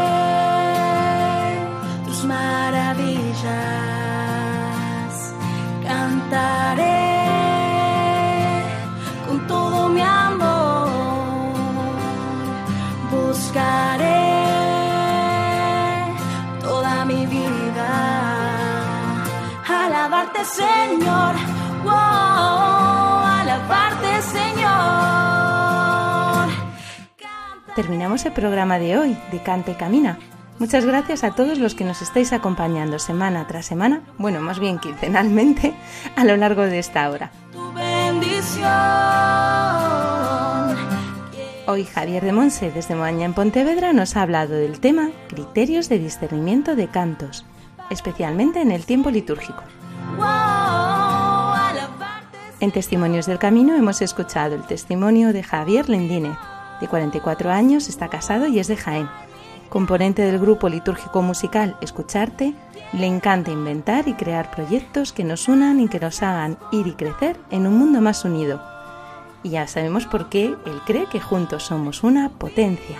Cantaré 5.83 6.85
con 9.27 9.47
todo 9.47 9.89
mi 9.89 10.01
amor. 10.01 10.87
Buscaré 13.09 14.35
toda 16.61 17.05
mi 17.05 17.25
vida. 17.25 17.89
Alabarte, 19.67 20.45
Señor. 20.45 21.35
Alabarte, 23.41 24.21
Señor. 24.21 24.69
Terminamos 27.75 28.23
el 28.25 28.33
programa 28.33 28.77
de 28.77 28.97
hoy 28.97 29.17
de 29.31 29.41
Cante 29.41 29.75
Camina 29.75 30.19
Muchas 30.61 30.85
gracias 30.85 31.23
a 31.23 31.31
todos 31.31 31.57
los 31.57 31.73
que 31.73 31.83
nos 31.83 32.03
estáis 32.03 32.31
acompañando 32.33 32.99
semana 32.99 33.47
tras 33.47 33.65
semana, 33.65 34.03
bueno, 34.19 34.41
más 34.41 34.59
bien 34.59 34.77
quincenalmente, 34.77 35.73
a 36.15 36.23
lo 36.23 36.37
largo 36.37 36.61
de 36.61 36.77
esta 36.77 37.09
hora. 37.09 37.31
Hoy 41.65 41.83
Javier 41.83 42.23
de 42.23 42.31
Monse 42.31 42.69
desde 42.69 42.93
Moaña 42.93 43.25
en 43.25 43.33
Pontevedra 43.33 43.91
nos 43.91 44.15
ha 44.15 44.21
hablado 44.21 44.53
del 44.53 44.79
tema 44.79 45.09
criterios 45.29 45.89
de 45.89 45.97
discernimiento 45.97 46.75
de 46.75 46.87
cantos, 46.89 47.43
especialmente 47.89 48.61
en 48.61 48.69
el 48.69 48.85
tiempo 48.85 49.09
litúrgico. 49.09 49.63
En 52.59 52.71
Testimonios 52.71 53.25
del 53.25 53.39
Camino 53.39 53.75
hemos 53.75 54.03
escuchado 54.03 54.53
el 54.53 54.67
testimonio 54.67 55.33
de 55.33 55.41
Javier 55.41 55.89
Lendine, 55.89 56.37
de 56.79 56.87
44 56.87 57.49
años, 57.49 57.89
está 57.89 58.09
casado 58.09 58.45
y 58.45 58.59
es 58.59 58.67
de 58.67 58.77
Jaén 58.77 59.09
componente 59.71 60.21
del 60.21 60.37
grupo 60.37 60.67
litúrgico 60.67 61.21
musical 61.21 61.77
Escucharte, 61.81 62.53
Le 62.91 63.07
encanta 63.07 63.51
inventar 63.51 64.09
y 64.09 64.13
crear 64.13 64.51
proyectos 64.51 65.13
que 65.13 65.23
nos 65.23 65.47
unan 65.47 65.79
y 65.79 65.87
que 65.87 66.01
nos 66.01 66.21
hagan 66.21 66.57
ir 66.73 66.87
y 66.87 66.91
crecer 66.91 67.37
en 67.49 67.65
un 67.65 67.77
mundo 67.77 68.01
más 68.01 68.25
unido. 68.25 68.61
Y 69.43 69.51
ya 69.51 69.65
sabemos 69.67 70.05
por 70.05 70.27
qué 70.27 70.47
él 70.65 70.81
cree 70.85 71.05
que 71.05 71.21
juntos 71.21 71.63
somos 71.63 72.03
una 72.03 72.29
potencia. 72.29 72.97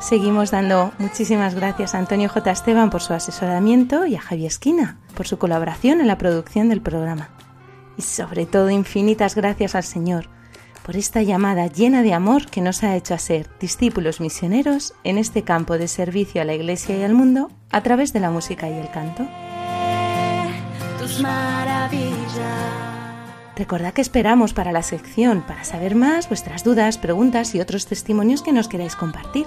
Seguimos 0.00 0.50
dando 0.50 0.90
muchísimas 0.98 1.54
gracias 1.54 1.94
a 1.94 1.98
Antonio 1.98 2.28
J. 2.28 2.50
Esteban 2.50 2.90
por 2.90 3.02
su 3.02 3.14
asesoramiento 3.14 4.04
y 4.04 4.16
a 4.16 4.20
Javier 4.20 4.48
Esquina 4.48 4.98
por 5.14 5.28
su 5.28 5.38
colaboración 5.38 6.00
en 6.00 6.08
la 6.08 6.18
producción 6.18 6.68
del 6.68 6.80
programa. 6.80 7.28
Y 8.00 8.02
sobre 8.02 8.46
todo 8.46 8.70
infinitas 8.70 9.34
gracias 9.34 9.74
al 9.74 9.84
Señor 9.84 10.30
por 10.86 10.96
esta 10.96 11.20
llamada 11.20 11.66
llena 11.66 12.02
de 12.02 12.14
amor 12.14 12.46
que 12.46 12.62
nos 12.62 12.82
ha 12.82 12.96
hecho 12.96 13.12
a 13.12 13.18
ser 13.18 13.46
discípulos 13.60 14.22
misioneros 14.22 14.94
en 15.04 15.18
este 15.18 15.42
campo 15.42 15.76
de 15.76 15.86
servicio 15.86 16.40
a 16.40 16.46
la 16.46 16.54
Iglesia 16.54 16.96
y 16.96 17.02
al 17.02 17.12
mundo 17.12 17.50
a 17.70 17.82
través 17.82 18.14
de 18.14 18.20
la 18.20 18.30
música 18.30 18.70
y 18.70 18.72
el 18.72 18.90
canto. 18.90 19.26
Tus 20.98 21.22
Recordad 23.54 23.92
que 23.92 24.00
esperamos 24.00 24.54
para 24.54 24.72
la 24.72 24.82
sección 24.82 25.42
para 25.42 25.64
saber 25.64 25.94
más 25.94 26.26
vuestras 26.30 26.64
dudas, 26.64 26.96
preguntas 26.96 27.54
y 27.54 27.60
otros 27.60 27.84
testimonios 27.84 28.40
que 28.40 28.54
nos 28.54 28.68
queráis 28.68 28.96
compartir 28.96 29.46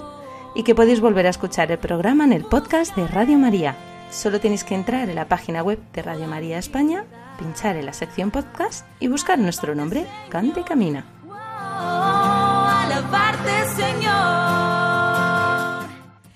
y 0.54 0.62
que 0.62 0.76
podéis 0.76 1.00
volver 1.00 1.26
a 1.26 1.30
escuchar 1.30 1.72
el 1.72 1.78
programa 1.78 2.22
en 2.22 2.32
el 2.32 2.44
podcast 2.44 2.94
de 2.94 3.08
Radio 3.08 3.36
María. 3.36 3.74
Solo 4.12 4.38
tenéis 4.38 4.62
que 4.62 4.76
entrar 4.76 5.08
en 5.08 5.16
la 5.16 5.26
página 5.26 5.64
web 5.64 5.80
de 5.92 6.02
Radio 6.02 6.28
María 6.28 6.58
España, 6.58 7.04
pinchar 7.36 7.76
en 7.76 7.86
la 7.86 7.92
sección 7.92 8.30
podcast 8.30 8.86
y 9.00 9.08
buscar 9.08 9.38
nuestro 9.38 9.74
nombre, 9.74 10.06
Cante 10.28 10.62
Camina. 10.62 11.04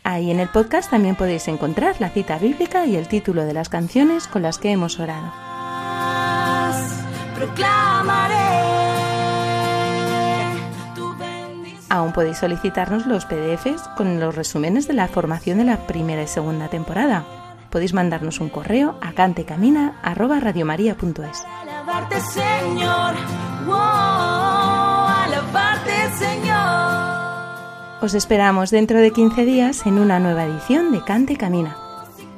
Ahí 0.05 0.31
en 0.31 0.41
el 0.41 0.49
podcast 0.49 0.91
también 0.91 1.17
podéis 1.17 1.49
encontrar 1.49 1.97
la 2.01 2.11
cita 2.11 2.39
bíblica 2.39 2.87
y 2.87 2.97
el 2.97 3.09
título 3.09 3.45
de 3.45 3.53
las 3.53 3.69
canciones 3.69 4.27
con 4.27 4.43
las 4.43 4.59
que 4.59 4.73
hemos 4.73 4.99
orado. 4.99 5.33
Aún 11.91 12.13
podéis 12.13 12.39
solicitarnos 12.39 13.07
los 13.07 13.25
PDFs 13.25 13.89
con 13.97 14.21
los 14.21 14.35
resúmenes 14.35 14.87
de 14.89 14.95
la 14.95 15.09
formación 15.09 15.59
de 15.59 15.65
la 15.65 15.87
primera 15.87 16.23
y 16.23 16.27
segunda 16.27 16.69
temporada. 16.69 17.25
Podéis 17.71 17.95
mandarnos 17.95 18.41
un 18.41 18.49
correo 18.49 18.99
a 19.01 19.12
cantecamina@radiomaria.es. 19.12 21.47
Señor. 26.19 26.99
Os 28.01 28.14
esperamos 28.14 28.71
dentro 28.71 29.01
de 29.01 29.11
15 29.11 29.45
días 29.45 29.85
en 29.85 29.99
una 29.99 30.21
nueva 30.21 30.45
edición 30.45 30.93
de 30.93 31.03
Cante 31.03 31.37
Camina. 31.37 31.77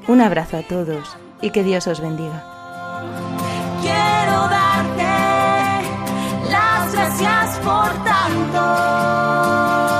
Un 0.08 0.22
abrazo 0.22 0.56
a 0.56 0.62
todos 0.62 1.18
y 1.42 1.50
que 1.50 1.62
Dios 1.62 1.86
os 1.86 2.00
bendiga. 2.00 2.42
Quiero 3.82 4.48
darte 4.48 5.04
las 6.50 6.92
gracias 6.92 7.58
por 7.58 7.92
tanto. 8.04 9.99